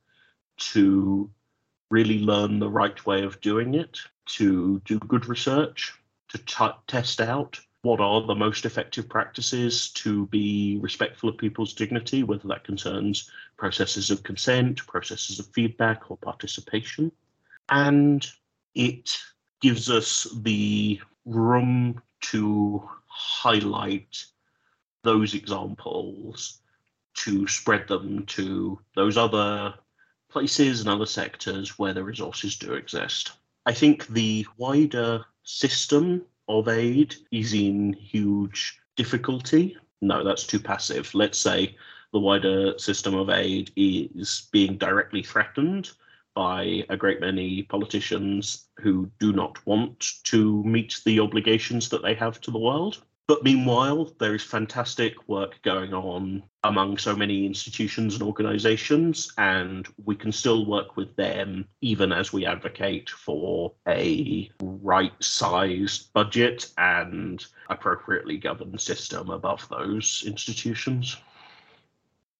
to 0.58 1.30
really 1.90 2.20
learn 2.20 2.60
the 2.60 2.70
right 2.70 3.06
way 3.06 3.24
of 3.24 3.40
doing 3.42 3.76
it, 3.76 4.00
to 4.26 4.82
do 4.86 5.00
good 5.00 5.28
research, 5.28 5.94
to 6.30 6.38
t- 6.40 6.66
test 6.88 7.22
out 7.22 7.60
what 7.86 8.00
are 8.00 8.26
the 8.26 8.34
most 8.34 8.66
effective 8.66 9.08
practices 9.08 9.92
to 9.92 10.26
be 10.28 10.80
respectful 10.82 11.30
of 11.30 11.38
people's 11.38 11.74
dignity, 11.74 12.24
whether 12.24 12.48
that 12.48 12.64
concerns 12.64 13.30
processes 13.58 14.10
of 14.10 14.24
consent, 14.24 14.86
processes 14.88 15.40
of 15.40 15.46
feedback, 15.54 16.10
or 16.10 16.18
participation. 16.18 17.12
And 17.70 18.26
it 18.74 19.16
gives 19.62 19.92
us 19.92 20.28
the 20.42 21.00
room 21.26 22.02
to 22.22 22.90
highlight 23.06 24.26
those 25.04 25.36
examples, 25.36 26.62
to 27.14 27.48
spread 27.48 27.88
them 27.88 28.26
to 28.26 28.80
those 28.96 29.16
other 29.16 29.76
places 30.30 30.82
and 30.82 30.90
other 30.90 31.06
sectors 31.06 31.80
where 31.80 31.94
the 31.94 32.04
resources 32.04 32.56
do 32.58 32.74
exist. 32.74 33.34
I 33.66 33.74
think 33.74 34.08
the 34.08 34.46
wider 34.58 35.26
system 35.44 36.24
of 36.48 36.68
aid 36.68 37.16
is 37.32 37.54
in 37.54 37.94
huge 37.94 38.80
difficulty. 38.96 39.78
No, 40.02 40.24
that's 40.24 40.46
too 40.46 40.60
passive. 40.60 41.14
Let's 41.14 41.40
say 41.40 41.76
the 42.14 42.20
wider 42.20 42.78
system 42.78 43.16
of 43.16 43.30
aid 43.30 43.72
is 43.76 44.48
being 44.52 44.78
directly 44.78 45.24
threatened 45.24 45.92
by 46.36 46.86
a 46.90 46.98
great 46.98 47.22
many 47.22 47.64
politicians 47.64 48.68
who 48.78 49.10
do 49.20 49.32
not 49.32 49.66
want 49.66 50.24
to 50.26 50.64
meet 50.64 51.00
the 51.06 51.20
obligations 51.20 51.90
that 51.90 52.04
they 52.04 52.14
have 52.14 52.42
to 52.42 52.52
the 52.52 52.60
world. 52.60 53.04
But 53.28 53.44
meanwhile, 53.44 54.14
there 54.20 54.36
is 54.36 54.44
fantastic 54.44 55.28
work 55.28 55.60
going 55.64 55.96
on 55.96 56.44
among 56.64 57.00
so 57.00 57.16
many 57.16 57.48
institutions 57.48 58.14
and 58.14 58.22
organizations, 58.22 59.34
and 59.40 59.88
we 60.04 60.16
can 60.16 60.32
still 60.32 60.68
work 60.68 60.96
with 60.96 61.16
them 61.16 61.66
even 61.82 62.12
as 62.12 62.32
we 62.32 62.46
advocate 62.46 63.10
for 63.10 63.74
a 63.88 64.52
right 64.62 65.12
sized 65.24 66.14
budget 66.14 66.72
and 66.78 67.44
appropriately 67.70 68.38
governed 68.38 68.80
system 68.80 69.32
above 69.32 69.68
those 69.70 70.24
institutions. 70.28 71.18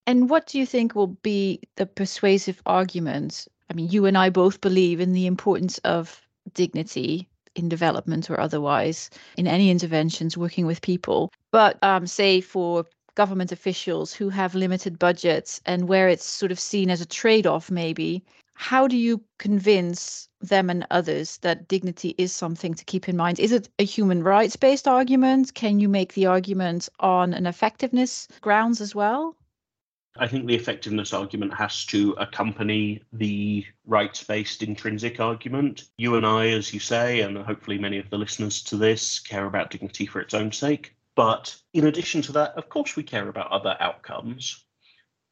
And 0.06 0.30
what 0.30 0.46
do 0.46 0.58
you 0.58 0.66
think 0.66 0.94
will 0.94 1.08
be 1.08 1.60
the 1.74 1.86
persuasive 1.86 2.62
arguments? 2.64 3.48
I 3.68 3.74
mean, 3.74 3.90
you 3.90 4.06
and 4.06 4.16
I 4.16 4.30
both 4.30 4.60
believe 4.60 5.00
in 5.00 5.14
the 5.14 5.26
importance 5.26 5.78
of 5.78 6.22
dignity 6.54 7.28
in 7.56 7.68
development 7.68 8.30
or 8.30 8.38
otherwise 8.38 9.10
in 9.36 9.46
any 9.46 9.70
interventions 9.70 10.36
working 10.36 10.66
with 10.66 10.82
people. 10.82 11.32
But 11.50 11.78
um, 11.82 12.06
say 12.06 12.40
for 12.40 12.84
government 13.14 13.50
officials 13.50 14.12
who 14.12 14.28
have 14.28 14.54
limited 14.54 14.98
budgets 14.98 15.60
and 15.66 15.88
where 15.88 16.08
it's 16.08 16.24
sort 16.24 16.52
of 16.52 16.60
seen 16.60 16.90
as 16.90 17.00
a 17.00 17.06
trade 17.06 17.46
off, 17.46 17.70
maybe, 17.70 18.22
how 18.54 18.86
do 18.86 18.96
you 18.96 19.22
convince 19.38 20.28
them 20.40 20.70
and 20.70 20.86
others 20.90 21.38
that 21.38 21.66
dignity 21.68 22.14
is 22.18 22.32
something 22.32 22.74
to 22.74 22.84
keep 22.84 23.08
in 23.08 23.16
mind? 23.16 23.40
Is 23.40 23.52
it 23.52 23.68
a 23.78 23.84
human 23.84 24.22
rights 24.22 24.56
based 24.56 24.86
argument? 24.86 25.54
Can 25.54 25.80
you 25.80 25.88
make 25.88 26.14
the 26.14 26.26
argument 26.26 26.88
on 27.00 27.34
an 27.34 27.46
effectiveness 27.46 28.28
grounds 28.40 28.80
as 28.80 28.94
well? 28.94 29.34
I 30.18 30.26
think 30.28 30.46
the 30.46 30.54
effectiveness 30.54 31.12
argument 31.12 31.54
has 31.54 31.84
to 31.86 32.12
accompany 32.12 33.02
the 33.12 33.64
rights 33.86 34.22
based 34.24 34.62
intrinsic 34.62 35.20
argument. 35.20 35.84
You 35.98 36.16
and 36.16 36.26
I, 36.26 36.48
as 36.48 36.72
you 36.72 36.80
say, 36.80 37.20
and 37.20 37.36
hopefully 37.38 37.78
many 37.78 37.98
of 37.98 38.10
the 38.10 38.18
listeners 38.18 38.62
to 38.64 38.76
this, 38.76 39.18
care 39.18 39.46
about 39.46 39.70
dignity 39.70 40.06
for 40.06 40.20
its 40.20 40.34
own 40.34 40.52
sake. 40.52 40.94
But 41.14 41.56
in 41.72 41.86
addition 41.86 42.22
to 42.22 42.32
that, 42.32 42.52
of 42.56 42.68
course, 42.68 42.96
we 42.96 43.02
care 43.02 43.28
about 43.28 43.50
other 43.50 43.76
outcomes. 43.80 44.64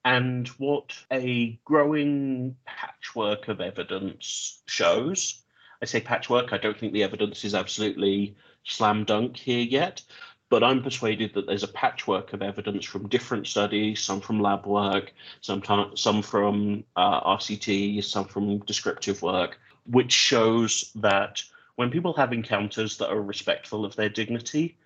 And 0.05 0.49
what 0.49 0.93
a 1.11 1.59
growing 1.65 2.57
patchwork 2.67 3.49
of 3.49 3.61
evidence 3.61 4.63
shows, 4.67 5.43
I 5.83 5.87
say 5.87 6.01
patchwork, 6.01 6.53
I 6.53 6.59
don't 6.59 6.79
think 6.79 6.93
the 6.93 7.03
evidence 7.03 7.45
is 7.45 7.55
absolutely 7.55 8.37
slam 8.65 9.05
dunk 9.05 9.37
here 9.37 9.65
yet, 9.65 10.03
but 10.55 10.63
I'm 10.63 10.85
persuaded 10.85 11.35
that 11.35 11.49
there's 11.49 11.65
a 11.65 11.75
patchwork 11.83 12.33
of 12.33 12.41
evidence 12.41 12.85
from 12.85 13.09
different 13.09 13.49
studies, 13.49 14.01
some 14.01 14.21
from 14.21 14.39
lab 14.39 14.67
work, 14.67 15.13
some, 15.41 15.61
some 15.97 16.23
from 16.23 16.85
uh, 16.95 17.37
RCT, 17.37 18.05
some 18.05 18.27
from 18.27 18.59
descriptive 18.61 19.21
work, 19.21 19.59
which 19.91 20.13
shows 20.13 20.93
that 20.95 21.43
when 21.75 21.91
people 21.91 22.13
have 22.13 22.33
encounters 22.33 22.99
that 22.99 23.11
are 23.11 23.21
respectful 23.21 23.85
of 23.85 23.97
their 23.97 24.09
dignity, 24.09 24.79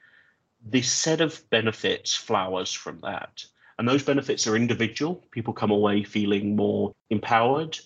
the 0.70 0.80
set 0.80 1.20
of 1.20 1.42
benefits 1.50 2.14
flowers 2.14 2.72
from 2.72 2.98
that. 3.02 3.44
And 3.78 3.86
those 3.86 4.02
benefits 4.02 4.46
are 4.46 4.56
individual. 4.56 5.22
People 5.32 5.52
come 5.52 5.70
away 5.70 6.02
feeling 6.02 6.56
more 6.56 6.94
empowered 7.10 7.78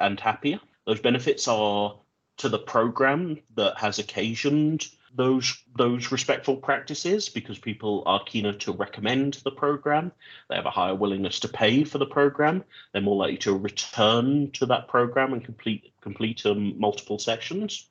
and 0.00 0.18
happier. 0.18 0.58
Those 0.86 1.00
benefits 1.00 1.46
are 1.46 1.94
to 2.38 2.48
the 2.48 2.58
program 2.58 3.38
that 3.54 3.78
has 3.78 4.00
occasioned 4.00 4.88
those 5.14 5.62
those 5.76 6.12
respectful 6.12 6.56
practices 6.56 7.28
because 7.28 7.58
people 7.58 8.02
are 8.06 8.22
keener 8.24 8.52
to 8.52 8.72
recommend 8.72 9.34
the 9.44 9.50
program. 9.50 10.12
They 10.48 10.56
have 10.56 10.66
a 10.66 10.70
higher 10.70 10.94
willingness 10.94 11.40
to 11.40 11.48
pay 11.48 11.84
for 11.84 11.98
the 11.98 12.06
program. 12.06 12.64
They're 12.92 13.02
more 13.02 13.16
likely 13.16 13.38
to 13.38 13.56
return 13.56 14.50
to 14.52 14.66
that 14.66 14.88
program 14.88 15.32
and 15.32 15.44
complete 15.44 15.92
complete 16.00 16.44
um, 16.46 16.78
multiple 16.78 17.18
sessions. 17.18 17.88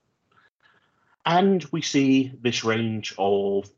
And 1.25 1.63
we 1.71 1.82
see 1.82 2.32
this 2.41 2.63
range 2.63 3.13
of 3.17 3.69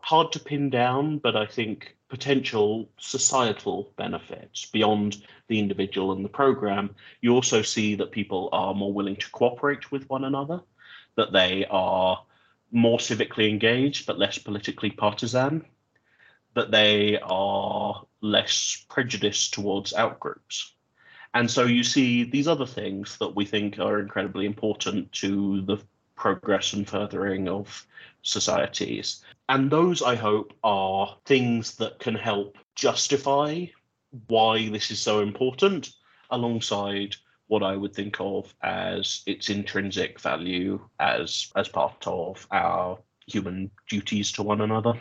hard 0.00 0.32
to 0.32 0.40
pin 0.40 0.70
down, 0.70 1.18
but 1.18 1.36
I 1.36 1.46
think 1.46 1.96
potential 2.08 2.90
societal 2.98 3.92
benefits 3.96 4.66
beyond 4.66 5.24
the 5.48 5.58
individual 5.58 6.12
and 6.12 6.24
the 6.24 6.28
program. 6.28 6.94
You 7.22 7.32
also 7.34 7.62
see 7.62 7.94
that 7.94 8.12
people 8.12 8.50
are 8.52 8.74
more 8.74 8.92
willing 8.92 9.16
to 9.16 9.30
cooperate 9.30 9.90
with 9.90 10.08
one 10.10 10.24
another, 10.24 10.60
that 11.16 11.32
they 11.32 11.64
are 11.70 12.22
more 12.72 12.98
civically 12.98 13.48
engaged 13.48 14.06
but 14.06 14.18
less 14.18 14.38
politically 14.38 14.90
partisan, 14.90 15.64
that 16.54 16.70
they 16.70 17.18
are 17.22 18.04
less 18.20 18.84
prejudiced 18.88 19.54
towards 19.54 19.92
outgroups. 19.92 20.70
And 21.34 21.50
so 21.50 21.64
you 21.64 21.82
see 21.82 22.24
these 22.24 22.48
other 22.48 22.66
things 22.66 23.16
that 23.18 23.34
we 23.34 23.44
think 23.44 23.78
are 23.78 24.00
incredibly 24.00 24.44
important 24.44 25.10
to 25.12 25.62
the 25.62 25.78
progress 26.14 26.72
and 26.72 26.88
furthering 26.88 27.48
of 27.48 27.86
societies. 28.22 29.24
And 29.48 29.70
those, 29.70 30.02
I 30.02 30.14
hope, 30.14 30.52
are 30.62 31.16
things 31.24 31.76
that 31.76 31.98
can 31.98 32.14
help 32.14 32.58
justify 32.74 33.66
why 34.28 34.68
this 34.68 34.90
is 34.90 35.00
so 35.00 35.20
important 35.20 35.94
alongside 36.30 37.16
what 37.52 37.62
I 37.62 37.76
would 37.76 37.94
think 37.94 38.16
of 38.18 38.54
as 38.62 39.22
its 39.26 39.50
intrinsic 39.50 40.18
value 40.18 40.80
as 40.98 41.52
as 41.54 41.68
part 41.68 42.06
of 42.06 42.46
our 42.50 42.98
human 43.26 43.70
duties 43.90 44.32
to 44.32 44.42
one 44.42 44.62
another. 44.62 44.94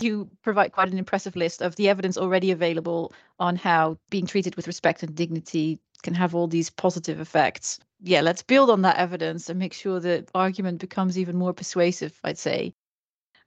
You 0.00 0.30
provide 0.42 0.70
quite 0.70 0.92
an 0.92 0.98
impressive 0.98 1.34
list 1.34 1.60
of 1.60 1.74
the 1.74 1.88
evidence 1.88 2.16
already 2.16 2.52
available 2.52 3.12
on 3.40 3.56
how 3.56 3.98
being 4.10 4.26
treated 4.26 4.54
with 4.54 4.68
respect 4.68 5.02
and 5.02 5.14
dignity 5.14 5.80
can 6.04 6.14
have 6.14 6.36
all 6.36 6.46
these 6.46 6.70
positive 6.70 7.18
effects. 7.18 7.80
Yeah, 8.00 8.20
let's 8.20 8.44
build 8.44 8.70
on 8.70 8.82
that 8.82 8.96
evidence 8.96 9.50
and 9.50 9.58
make 9.58 9.74
sure 9.74 9.98
the 9.98 10.24
argument 10.34 10.78
becomes 10.78 11.18
even 11.18 11.36
more 11.36 11.52
persuasive, 11.52 12.18
I'd 12.22 12.38
say. 12.38 12.72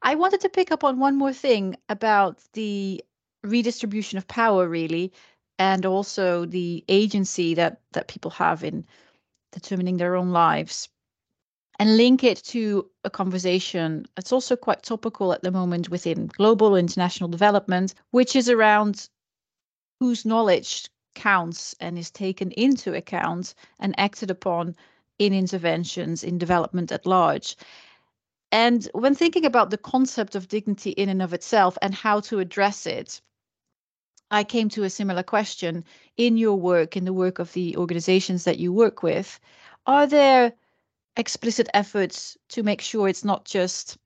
I 0.02 0.16
wanted 0.16 0.42
to 0.42 0.50
pick 0.50 0.74
up 0.74 0.84
on 0.84 1.00
one 1.00 1.16
more 1.16 1.34
thing 1.34 1.78
about 1.88 2.42
the 2.52 3.02
redistribution 3.44 4.18
of 4.18 4.28
power, 4.28 4.68
really, 4.68 5.14
and 5.64 5.86
also 5.86 6.46
the 6.46 6.84
agency 6.90 7.54
that 7.54 7.80
that 7.94 8.10
people 8.10 8.32
have 8.32 8.66
in 8.66 8.86
determining 9.54 9.96
their 9.98 10.16
own 10.16 10.32
lives 10.32 10.90
and 11.80 11.96
link 11.96 12.24
it 12.24 12.38
to 12.44 12.90
a 13.06 13.10
conversation 13.10 14.06
that's 14.16 14.34
also 14.34 14.56
quite 14.58 14.84
topical 14.84 15.32
at 15.32 15.42
the 15.42 15.52
moment 15.52 15.90
within 15.90 16.28
global 16.28 16.76
international 16.76 17.30
development, 17.30 17.94
which 18.12 18.36
is 18.36 18.50
around 18.50 19.10
whose 20.00 20.26
knowledge 20.26 20.90
counts 21.16 21.76
and 21.80 21.98
is 21.98 22.12
taken 22.12 22.52
into 22.52 22.94
account 22.94 23.56
and 23.80 23.96
acted 23.98 24.30
upon 24.30 24.76
in 25.18 25.34
interventions 25.34 26.24
in 26.24 26.38
development 26.38 26.92
at 26.92 27.06
large. 27.06 27.56
And 28.52 28.88
when 28.94 29.16
thinking 29.16 29.46
about 29.46 29.70
the 29.70 29.78
concept 29.94 30.36
of 30.36 30.48
dignity 30.48 30.92
in 30.92 31.10
and 31.10 31.22
of 31.22 31.34
itself 31.34 31.78
and 31.82 31.94
how 31.94 32.20
to 32.22 32.40
address 32.40 32.86
it, 32.86 33.22
I 34.34 34.44
came 34.44 34.68
to 34.70 34.84
a 34.84 34.90
similar 34.90 35.22
question 35.22 35.86
in 36.18 36.38
your 36.38 36.56
work, 36.56 36.98
in 36.98 37.06
the 37.06 37.14
work 37.14 37.38
of 37.38 37.54
the 37.54 37.78
organizations 37.78 38.46
that 38.46 38.58
you 38.58 38.74
work 38.74 39.04
with. 39.04 39.40
Are 39.86 40.08
there 40.08 40.54
explicit 41.16 41.70
efforts 41.76 42.36
to 42.50 42.64
make 42.64 42.82
sure 42.82 43.08
it's 43.08 43.24
not 43.24 43.46
just 43.46 44.00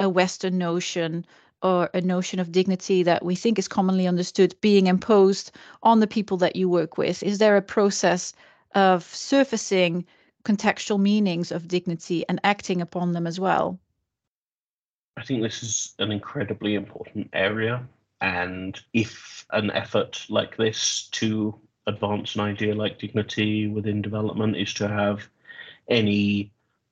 a 0.00 0.08
Western 0.08 0.56
notion 0.56 1.26
or 1.62 1.90
a 1.92 2.00
notion 2.00 2.40
of 2.40 2.52
dignity 2.52 3.02
that 3.02 3.22
we 3.22 3.34
think 3.34 3.58
is 3.58 3.68
commonly 3.68 4.06
understood 4.06 4.58
being 4.62 4.86
imposed 4.86 5.52
on 5.82 6.00
the 6.00 6.06
people 6.06 6.38
that 6.38 6.56
you 6.56 6.70
work 6.70 6.96
with? 6.96 7.22
Is 7.22 7.36
there 7.36 7.58
a 7.58 7.72
process 7.76 8.32
of 8.74 9.04
surfacing 9.04 10.06
contextual 10.42 10.98
meanings 10.98 11.52
of 11.52 11.68
dignity 11.68 12.24
and 12.30 12.40
acting 12.44 12.80
upon 12.80 13.12
them 13.12 13.26
as 13.26 13.38
well? 13.38 13.78
I 15.18 15.22
think 15.22 15.42
this 15.42 15.62
is 15.62 15.94
an 15.98 16.12
incredibly 16.12 16.76
important 16.76 17.28
area. 17.34 17.86
And 18.20 18.78
if 18.92 19.44
an 19.50 19.70
effort 19.70 20.24
like 20.28 20.56
this 20.56 21.08
to 21.12 21.58
advance 21.86 22.34
an 22.34 22.40
idea 22.40 22.74
like 22.74 22.98
dignity 22.98 23.68
within 23.68 24.02
development 24.02 24.56
is 24.56 24.74
to 24.74 24.88
have 24.88 25.28
any 25.88 26.50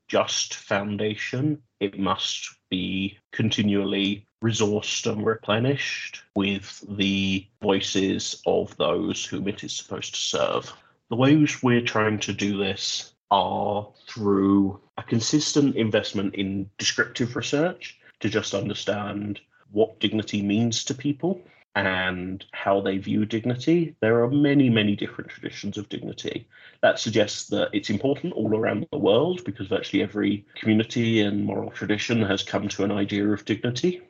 just 0.09 0.55
foundation. 0.55 1.63
It 1.81 1.99
must 1.99 2.57
be 2.71 3.19
continually 3.33 4.27
resourced 4.43 5.11
and 5.11 5.25
replenished 5.25 6.23
with 6.37 6.85
the 6.89 7.47
voices 7.63 8.43
of 8.47 8.77
those 8.77 9.25
whom 9.25 9.49
it 9.49 9.65
is 9.65 9.75
supposed 9.75 10.15
to 10.15 10.21
serve. 10.21 10.73
The 11.11 11.17
ways 11.17 11.63
we're 11.63 11.81
trying 11.81 12.19
to 12.21 12.33
do 12.33 12.59
this 12.59 13.15
are 13.31 13.89
through 14.07 14.81
a 14.99 15.03
consistent 15.03 15.77
investment 15.77 16.35
in 16.35 16.71
descriptive 16.79 17.35
research 17.37 17.99
to 18.21 18.29
just 18.29 18.55
understand 18.55 19.41
what 19.75 20.01
dignity 20.01 20.41
means 20.41 20.85
to 20.85 20.95
people 20.95 21.43
and 21.75 22.45
how 22.53 22.81
they 22.81 22.99
view 22.99 23.27
dignity. 23.27 23.97
There 24.01 24.23
are 24.23 24.31
many, 24.31 24.71
many 24.71 24.95
different 24.95 25.29
traditions 25.29 25.77
of 25.77 25.89
dignity. 25.89 26.47
That 26.83 27.01
suggests 27.01 27.49
that 27.49 27.71
it's 27.73 27.91
important 27.91 28.33
all 28.35 28.57
around 28.57 28.87
the 28.93 28.99
world 28.99 29.43
because 29.45 29.67
virtually 29.67 30.03
every 30.03 30.47
community 30.55 31.21
and 31.21 31.45
moral 31.45 31.71
tradition 31.71 32.23
has 32.23 32.45
come 32.45 32.69
to 32.69 32.85
an 32.85 32.93
idea 32.93 33.27
of 33.29 33.45
dignity. 33.45 34.03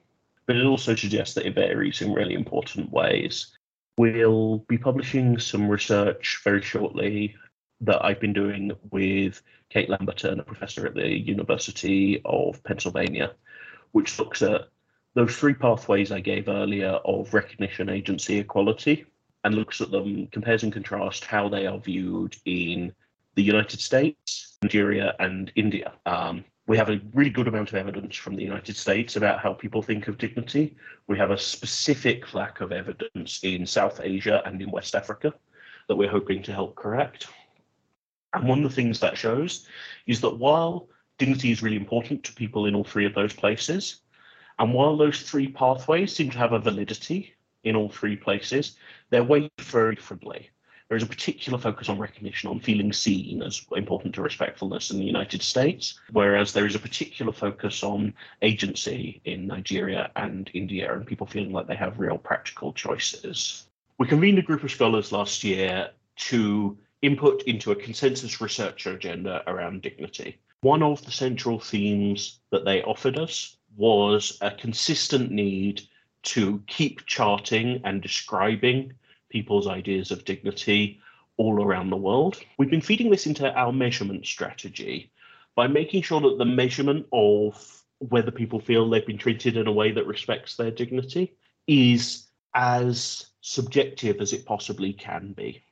But 0.46 0.56
it 0.56 0.66
also 0.66 0.94
suggests 0.94 1.34
that 1.34 1.46
it 1.46 1.54
varies 1.54 2.02
in 2.02 2.12
really 2.12 2.34
important 2.34 2.92
ways. 2.92 3.56
We'll 3.96 4.58
be 4.68 4.76
publishing 4.76 5.38
some 5.38 5.68
research 5.68 6.42
very 6.44 6.60
shortly 6.60 7.34
that 7.80 8.04
I've 8.04 8.20
been 8.20 8.34
doing 8.34 8.72
with 8.90 9.40
Cait 9.70 9.88
Lamberton, 9.88 10.40
a 10.40 10.44
professor 10.44 10.86
at 10.86 10.94
the 10.94 11.08
University 11.08 12.20
of 12.26 12.62
Pennsylvania, 12.62 13.32
which 13.92 14.18
looks 14.18 14.42
at 14.42 14.68
those 15.14 15.36
three 15.36 15.54
pathways 15.54 16.10
I 16.10 16.20
gave 16.20 16.48
earlier 16.48 16.90
of 17.04 17.32
recognition, 17.32 17.88
agency, 17.88 18.38
equality, 18.38 19.06
and 19.44 19.54
looks 19.54 19.80
at 19.80 19.90
them, 19.90 20.26
compares 20.28 20.62
and 20.62 20.72
contrasts 20.72 21.24
how 21.24 21.48
they 21.48 21.66
are 21.66 21.78
viewed 21.78 22.36
in 22.44 22.92
the 23.34 23.42
United 23.42 23.80
States, 23.80 24.58
Nigeria, 24.62 25.14
and 25.20 25.52
India. 25.54 25.92
Um, 26.06 26.44
we 26.66 26.76
have 26.78 26.88
a 26.88 27.00
really 27.12 27.30
good 27.30 27.46
amount 27.46 27.68
of 27.68 27.74
evidence 27.74 28.16
from 28.16 28.36
the 28.36 28.42
United 28.42 28.76
States 28.76 29.16
about 29.16 29.40
how 29.40 29.52
people 29.52 29.82
think 29.82 30.08
of 30.08 30.18
dignity. 30.18 30.76
We 31.08 31.18
have 31.18 31.30
a 31.30 31.38
specific 31.38 32.32
lack 32.32 32.60
of 32.60 32.72
evidence 32.72 33.40
in 33.42 33.66
South 33.66 34.00
Asia 34.02 34.42
and 34.46 34.60
in 34.62 34.70
West 34.70 34.94
Africa 34.94 35.34
that 35.88 35.96
we're 35.96 36.10
hoping 36.10 36.42
to 36.44 36.52
help 36.52 36.74
correct. 36.74 37.26
And 38.32 38.48
one 38.48 38.64
of 38.64 38.70
the 38.70 38.74
things 38.74 38.98
that 39.00 39.18
shows 39.18 39.66
is 40.06 40.20
that 40.22 40.38
while 40.38 40.88
dignity 41.18 41.52
is 41.52 41.62
really 41.62 41.76
important 41.76 42.24
to 42.24 42.32
people 42.32 42.66
in 42.66 42.74
all 42.74 42.82
three 42.82 43.04
of 43.04 43.14
those 43.14 43.34
places, 43.34 44.00
and 44.58 44.72
while 44.72 44.96
those 44.96 45.22
three 45.22 45.48
pathways 45.48 46.14
seem 46.14 46.30
to 46.30 46.38
have 46.38 46.52
a 46.52 46.58
validity 46.58 47.34
in 47.64 47.76
all 47.76 47.88
three 47.88 48.16
places, 48.16 48.76
they're 49.10 49.24
weighed 49.24 49.50
very 49.58 49.94
differently. 49.94 50.50
There 50.88 50.96
is 50.98 51.02
a 51.02 51.06
particular 51.06 51.58
focus 51.58 51.88
on 51.88 51.98
recognition, 51.98 52.50
on 52.50 52.60
feeling 52.60 52.92
seen 52.92 53.42
as 53.42 53.64
important 53.74 54.14
to 54.14 54.22
respectfulness 54.22 54.90
in 54.90 54.98
the 54.98 55.04
United 55.04 55.42
States, 55.42 55.98
whereas 56.12 56.52
there 56.52 56.66
is 56.66 56.74
a 56.74 56.78
particular 56.78 57.32
focus 57.32 57.82
on 57.82 58.12
agency 58.42 59.20
in 59.24 59.46
Nigeria 59.46 60.10
and 60.16 60.50
India 60.52 60.92
and 60.92 61.06
people 61.06 61.26
feeling 61.26 61.52
like 61.52 61.66
they 61.66 61.74
have 61.74 61.98
real 61.98 62.18
practical 62.18 62.72
choices. 62.72 63.66
We 63.98 64.06
convened 64.06 64.38
a 64.38 64.42
group 64.42 64.62
of 64.62 64.70
scholars 64.70 65.10
last 65.10 65.42
year 65.42 65.90
to 66.16 66.76
input 67.00 67.42
into 67.44 67.72
a 67.72 67.76
consensus 67.76 68.40
research 68.40 68.86
agenda 68.86 69.42
around 69.46 69.82
dignity. 69.82 70.38
One 70.60 70.82
of 70.82 71.04
the 71.04 71.12
central 71.12 71.58
themes 71.58 72.40
that 72.50 72.64
they 72.64 72.82
offered 72.82 73.18
us 73.18 73.56
was 73.76 74.38
a 74.40 74.50
consistent 74.50 75.30
need 75.30 75.82
to 76.22 76.62
keep 76.66 77.04
charting 77.06 77.80
and 77.84 78.00
describing 78.00 78.92
people's 79.28 79.66
ideas 79.66 80.10
of 80.10 80.24
dignity 80.24 81.00
all 81.36 81.62
around 81.62 81.90
the 81.90 81.96
world. 81.96 82.40
We've 82.58 82.70
been 82.70 82.80
feeding 82.80 83.10
this 83.10 83.26
into 83.26 83.52
our 83.52 83.72
measurement 83.72 84.26
strategy 84.26 85.10
by 85.54 85.66
making 85.66 86.02
sure 86.02 86.20
that 86.20 86.38
the 86.38 86.44
measurement 86.44 87.06
of 87.12 87.82
whether 87.98 88.30
people 88.30 88.60
feel 88.60 88.88
they've 88.88 89.06
been 89.06 89.18
treated 89.18 89.56
in 89.56 89.66
a 89.66 89.72
way 89.72 89.92
that 89.92 90.06
respects 90.06 90.56
their 90.56 90.70
dignity 90.70 91.34
is 91.66 92.26
as 92.54 93.26
subjective 93.40 94.20
as 94.20 94.32
it 94.32 94.46
possibly 94.46 94.92
can 94.92 95.32
be 95.32 95.62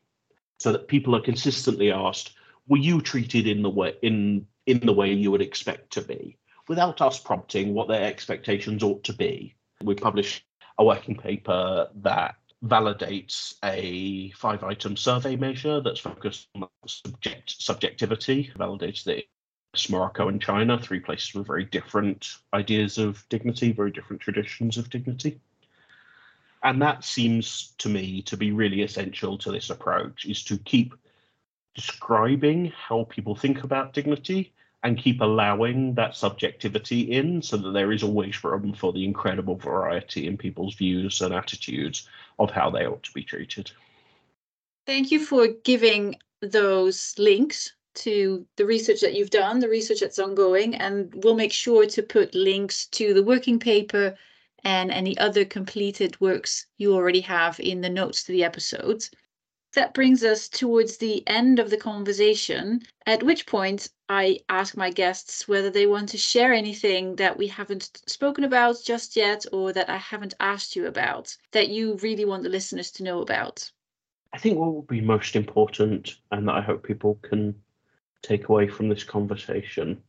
so 0.58 0.72
that 0.72 0.88
people 0.88 1.14
are 1.16 1.20
consistently 1.20 1.90
asked 1.90 2.32
were 2.68 2.78
you 2.78 3.00
treated 3.00 3.46
in 3.46 3.62
the 3.62 3.70
way 3.70 3.94
in 4.02 4.46
in 4.66 4.78
the 4.80 4.92
way 4.92 5.12
you 5.12 5.30
would 5.30 5.42
expect 5.42 5.90
to 5.92 6.00
be 6.00 6.36
without 6.72 7.02
us 7.02 7.18
prompting 7.18 7.74
what 7.74 7.86
their 7.86 8.02
expectations 8.02 8.82
ought 8.82 9.04
to 9.04 9.12
be. 9.12 9.54
We 9.82 9.94
published 9.94 10.42
a 10.78 10.84
working 10.86 11.14
paper 11.14 11.90
that 11.96 12.36
validates 12.64 13.56
a 13.62 14.30
five 14.30 14.64
item 14.64 14.96
survey 14.96 15.36
measure 15.36 15.82
that's 15.82 16.00
focused 16.00 16.48
on 16.54 16.66
subject 16.86 17.60
subjectivity, 17.60 18.50
validates 18.56 19.04
that 19.04 19.24
Morocco 19.90 20.28
and 20.28 20.40
China, 20.40 20.78
three 20.78 21.00
places 21.00 21.34
with 21.34 21.46
very 21.46 21.66
different 21.66 22.26
ideas 22.54 22.96
of 22.96 23.22
dignity, 23.28 23.70
very 23.72 23.90
different 23.90 24.22
traditions 24.22 24.78
of 24.78 24.88
dignity. 24.88 25.38
And 26.62 26.80
that 26.80 27.04
seems 27.04 27.74
to 27.80 27.90
me 27.90 28.22
to 28.22 28.38
be 28.38 28.50
really 28.50 28.80
essential 28.80 29.36
to 29.36 29.52
this 29.52 29.68
approach 29.68 30.24
is 30.24 30.42
to 30.44 30.56
keep 30.56 30.94
describing 31.74 32.72
how 32.74 33.04
people 33.10 33.36
think 33.36 33.62
about 33.62 33.92
dignity 33.92 34.54
and 34.82 34.98
keep 34.98 35.20
allowing 35.20 35.94
that 35.94 36.16
subjectivity 36.16 37.12
in 37.12 37.40
so 37.40 37.56
that 37.56 37.70
there 37.72 37.92
is 37.92 38.02
always 38.02 38.42
room 38.42 38.72
for 38.72 38.92
the 38.92 39.04
incredible 39.04 39.56
variety 39.56 40.26
in 40.26 40.36
people's 40.36 40.74
views 40.74 41.20
and 41.22 41.32
attitudes 41.32 42.08
of 42.38 42.50
how 42.50 42.68
they 42.68 42.86
ought 42.86 43.02
to 43.02 43.12
be 43.12 43.22
treated. 43.22 43.70
Thank 44.86 45.12
you 45.12 45.24
for 45.24 45.46
giving 45.64 46.16
those 46.40 47.14
links 47.18 47.72
to 47.94 48.44
the 48.56 48.66
research 48.66 49.00
that 49.02 49.14
you've 49.14 49.30
done, 49.30 49.60
the 49.60 49.68
research 49.68 50.00
that's 50.00 50.18
ongoing, 50.18 50.74
and 50.74 51.12
we'll 51.22 51.36
make 51.36 51.52
sure 51.52 51.86
to 51.86 52.02
put 52.02 52.34
links 52.34 52.86
to 52.86 53.14
the 53.14 53.22
working 53.22 53.58
paper 53.58 54.16
and 54.64 54.90
any 54.90 55.16
other 55.18 55.44
completed 55.44 56.20
works 56.20 56.66
you 56.78 56.94
already 56.94 57.20
have 57.20 57.60
in 57.60 57.80
the 57.80 57.88
notes 57.88 58.24
to 58.24 58.32
the 58.32 58.44
episodes. 58.44 59.10
That 59.74 59.94
brings 59.94 60.22
us 60.24 60.48
towards 60.48 60.96
the 60.96 61.26
end 61.28 61.58
of 61.58 61.70
the 61.70 61.76
conversation, 61.76 62.82
at 63.06 63.22
which 63.22 63.46
point 63.46 63.88
I 64.14 64.40
ask 64.50 64.76
my 64.76 64.90
guests 64.90 65.48
whether 65.48 65.70
they 65.70 65.86
want 65.86 66.10
to 66.10 66.18
share 66.18 66.52
anything 66.52 67.16
that 67.16 67.38
we 67.38 67.46
haven't 67.46 68.02
spoken 68.06 68.44
about 68.44 68.76
just 68.84 69.16
yet 69.16 69.46
or 69.52 69.72
that 69.72 69.88
I 69.88 69.96
haven't 69.96 70.34
asked 70.38 70.76
you 70.76 70.86
about 70.86 71.34
that 71.52 71.70
you 71.70 71.96
really 72.02 72.26
want 72.26 72.42
the 72.42 72.50
listeners 72.50 72.90
to 72.92 73.04
know 73.04 73.22
about. 73.22 73.70
I 74.34 74.38
think 74.38 74.58
what 74.58 74.74
will 74.74 74.82
be 74.82 75.00
most 75.00 75.34
important 75.34 76.16
and 76.30 76.46
that 76.46 76.56
I 76.56 76.60
hope 76.60 76.82
people 76.82 77.20
can 77.22 77.54
take 78.20 78.50
away 78.50 78.68
from 78.68 78.90
this 78.90 79.02
conversation 79.02 80.02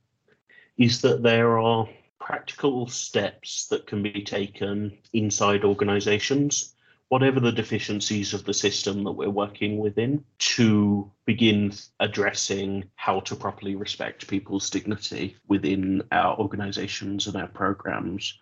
is 0.78 1.00
that 1.00 1.24
there 1.24 1.58
are 1.58 1.88
practical 2.20 2.88
steps 2.88 3.68
that 3.68 3.88
can 3.88 4.04
be 4.04 4.22
taken 4.22 4.98
inside 5.14 5.64
organizations 5.64 6.73
whatever 7.14 7.40
the 7.40 7.52
deficiencies 7.52 8.34
of 8.34 8.44
the 8.44 8.54
system 8.56 9.04
that 9.04 9.12
we're 9.12 9.30
working 9.30 9.78
within, 9.78 10.26
to 10.40 11.12
begin 11.26 11.72
addressing 12.00 12.84
how 12.96 13.20
to 13.20 13.36
properly 13.36 13.76
respect 13.76 14.28
people's 14.28 14.68
dignity 14.68 15.38
within 15.48 16.02
our 16.12 16.36
organizations 16.40 17.28
and 17.28 17.36
our 17.36 17.48
programs. 17.50 18.40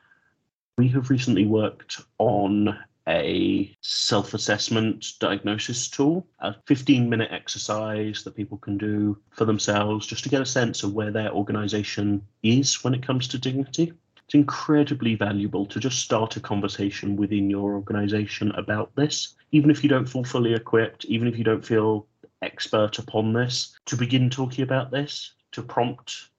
We 0.78 0.88
have 0.88 1.10
recently 1.10 1.46
worked 1.46 2.00
on 2.18 2.80
a 3.10 3.76
self 3.82 4.34
assessment 4.34 5.06
diagnosis 5.20 5.90
tool, 5.90 6.26
a 6.40 6.56
15 6.66 7.10
minute 7.10 7.30
exercise 7.30 8.24
that 8.24 8.38
people 8.38 8.58
can 8.58 8.78
do 8.78 9.18
for 9.32 9.44
themselves 9.44 10.08
just 10.08 10.24
to 10.24 10.30
get 10.30 10.42
a 10.42 10.46
sense 10.46 10.84
of 10.84 10.94
where 10.94 11.12
their 11.12 11.34
organization 11.34 12.26
is 12.42 12.82
when 12.86 12.94
it 12.94 13.06
comes 13.06 13.28
to 13.28 13.38
dignity 13.38 13.92
it's 14.32 14.36
incredibly 14.36 15.15
valuable 15.15 15.65
to 15.65 15.78
just 15.78 16.00
start 16.00 16.38
a 16.38 16.39
conversation 16.39 17.17
within 17.17 17.50
your 17.50 17.74
organization 17.74 18.50
about 18.54 18.96
this, 18.96 19.36
even 19.52 19.70
if 19.70 19.84
you 19.84 19.89
don't 19.89 20.08
feel 20.08 20.24
fully 20.24 20.54
equipped, 20.54 21.04
even 21.04 21.28
if 21.28 21.38
you 21.38 21.44
don't 21.44 21.65
feel 21.65 22.08
expert 22.41 22.98
upon 22.98 23.34
this, 23.34 23.78
to 23.86 23.98
begin 23.98 24.30
talking 24.30 24.63
about 24.63 24.89
this, 24.89 25.34
to 25.52 25.62
prompt 25.62 26.30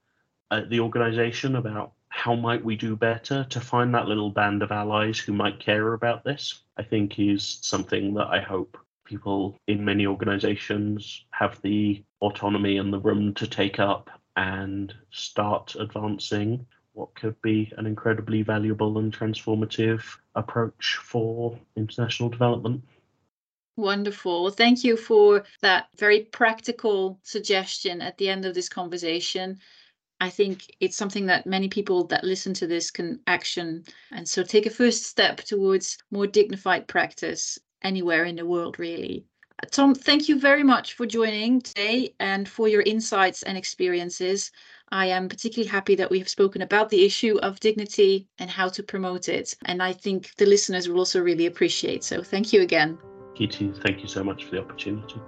uh, 0.50 0.62
the 0.70 0.80
organization 0.80 1.56
about 1.56 1.92
how 2.08 2.34
might 2.34 2.64
we 2.64 2.76
do 2.76 2.96
better, 2.96 3.44
to 3.50 3.60
find 3.60 3.94
that 3.94 4.08
little 4.08 4.30
band 4.30 4.62
of 4.62 4.72
allies 4.72 5.18
who 5.18 5.34
might 5.34 5.60
care 5.60 5.92
about 5.92 6.24
this, 6.24 6.62
I 6.78 6.82
think 6.82 7.18
is 7.18 7.58
something 7.60 8.14
that 8.14 8.28
I 8.28 8.40
hope 8.40 8.78
people 9.04 9.58
in 9.66 9.84
many 9.84 10.06
organizations 10.06 11.26
have 11.32 11.60
the 11.60 12.02
autonomy 12.22 12.78
and 12.78 12.90
the 12.90 13.00
room 13.00 13.34
to 13.34 13.46
take 13.46 13.78
up 13.78 14.08
and 14.34 14.94
start 15.10 15.74
advancing 15.78 16.64
what 16.94 17.14
could 17.14 17.40
be 17.42 17.72
an 17.78 17.86
incredibly 17.86 18.42
valuable 18.42 18.98
and 18.98 19.12
transformative 19.16 20.02
approach 20.34 20.98
for 21.02 21.58
international 21.76 22.28
development. 22.28 22.82
Wonderful. 23.76 24.50
Thank 24.50 24.84
you 24.84 24.96
for 24.96 25.44
that 25.62 25.86
very 25.96 26.20
practical 26.24 27.18
suggestion 27.22 28.02
at 28.02 28.18
the 28.18 28.28
end 28.28 28.44
of 28.44 28.54
this 28.54 28.68
conversation. 28.68 29.58
I 30.20 30.28
think 30.28 30.76
it's 30.78 30.96
something 30.96 31.26
that 31.26 31.46
many 31.46 31.68
people 31.68 32.06
that 32.08 32.22
listen 32.22 32.54
to 32.54 32.66
this 32.66 32.90
can 32.90 33.20
action. 33.26 33.84
And 34.10 34.28
so 34.28 34.42
take 34.42 34.66
a 34.66 34.70
first 34.70 35.04
step 35.04 35.38
towards 35.38 35.98
more 36.10 36.26
dignified 36.26 36.86
practice 36.86 37.58
anywhere 37.82 38.24
in 38.24 38.36
the 38.36 38.46
world, 38.46 38.78
really. 38.78 39.24
Tom, 39.70 39.94
thank 39.94 40.28
you 40.28 40.38
very 40.38 40.62
much 40.62 40.94
for 40.94 41.06
joining 41.06 41.60
today 41.60 42.14
and 42.18 42.48
for 42.48 42.68
your 42.68 42.82
insights 42.82 43.42
and 43.42 43.56
experiences. 43.56 44.50
I 44.90 45.06
am 45.06 45.28
particularly 45.28 45.70
happy 45.70 45.94
that 45.94 46.10
we 46.10 46.18
have 46.18 46.28
spoken 46.28 46.62
about 46.62 46.90
the 46.90 47.04
issue 47.04 47.38
of 47.42 47.60
dignity 47.60 48.28
and 48.38 48.50
how 48.50 48.68
to 48.68 48.82
promote 48.82 49.28
it. 49.28 49.54
And 49.64 49.82
I 49.82 49.92
think 49.92 50.34
the 50.36 50.46
listeners 50.46 50.88
will 50.88 50.98
also 50.98 51.20
really 51.20 51.46
appreciate. 51.46 52.04
So 52.04 52.22
thank 52.22 52.52
you 52.52 52.60
again. 52.60 52.98
Kitty, 53.34 53.72
thank 53.82 54.02
you 54.02 54.08
so 54.08 54.22
much 54.22 54.44
for 54.44 54.56
the 54.56 54.60
opportunity. 54.60 55.20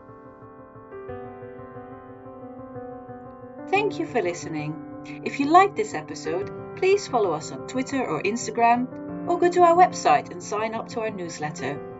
Thank 3.70 3.98
you 3.98 4.06
for 4.06 4.20
listening. 4.20 4.76
If 5.24 5.40
you 5.40 5.46
liked 5.46 5.76
this 5.76 5.94
episode, 5.94 6.76
please 6.76 7.08
follow 7.08 7.32
us 7.32 7.50
on 7.50 7.66
Twitter 7.66 8.04
or 8.04 8.22
Instagram, 8.22 9.28
or 9.28 9.38
go 9.38 9.50
to 9.50 9.62
our 9.62 9.74
website 9.74 10.30
and 10.30 10.42
sign 10.42 10.74
up 10.74 10.88
to 10.88 11.00
our 11.00 11.10
newsletter. 11.10 11.93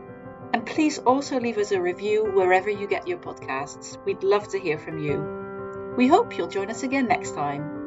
And 0.55 0.65
please 0.65 0.99
also 0.99 1.41
leave 1.41 1.59
us 1.59 1.73
a 1.73 1.81
review 1.81 2.31
wherever 2.33 2.71
you 2.71 2.87
get 2.87 3.09
your 3.09 3.19
podcasts. 3.19 3.99
We'd 4.05 4.23
love 4.23 4.47
to 4.51 4.61
hear 4.61 4.79
from 4.79 4.99
you. 4.99 5.95
We 5.97 6.07
hope 6.07 6.39
you'll 6.39 6.47
join 6.47 6.71
us 6.71 6.85
again 6.85 7.09
next 7.09 7.35
time. 7.35 7.84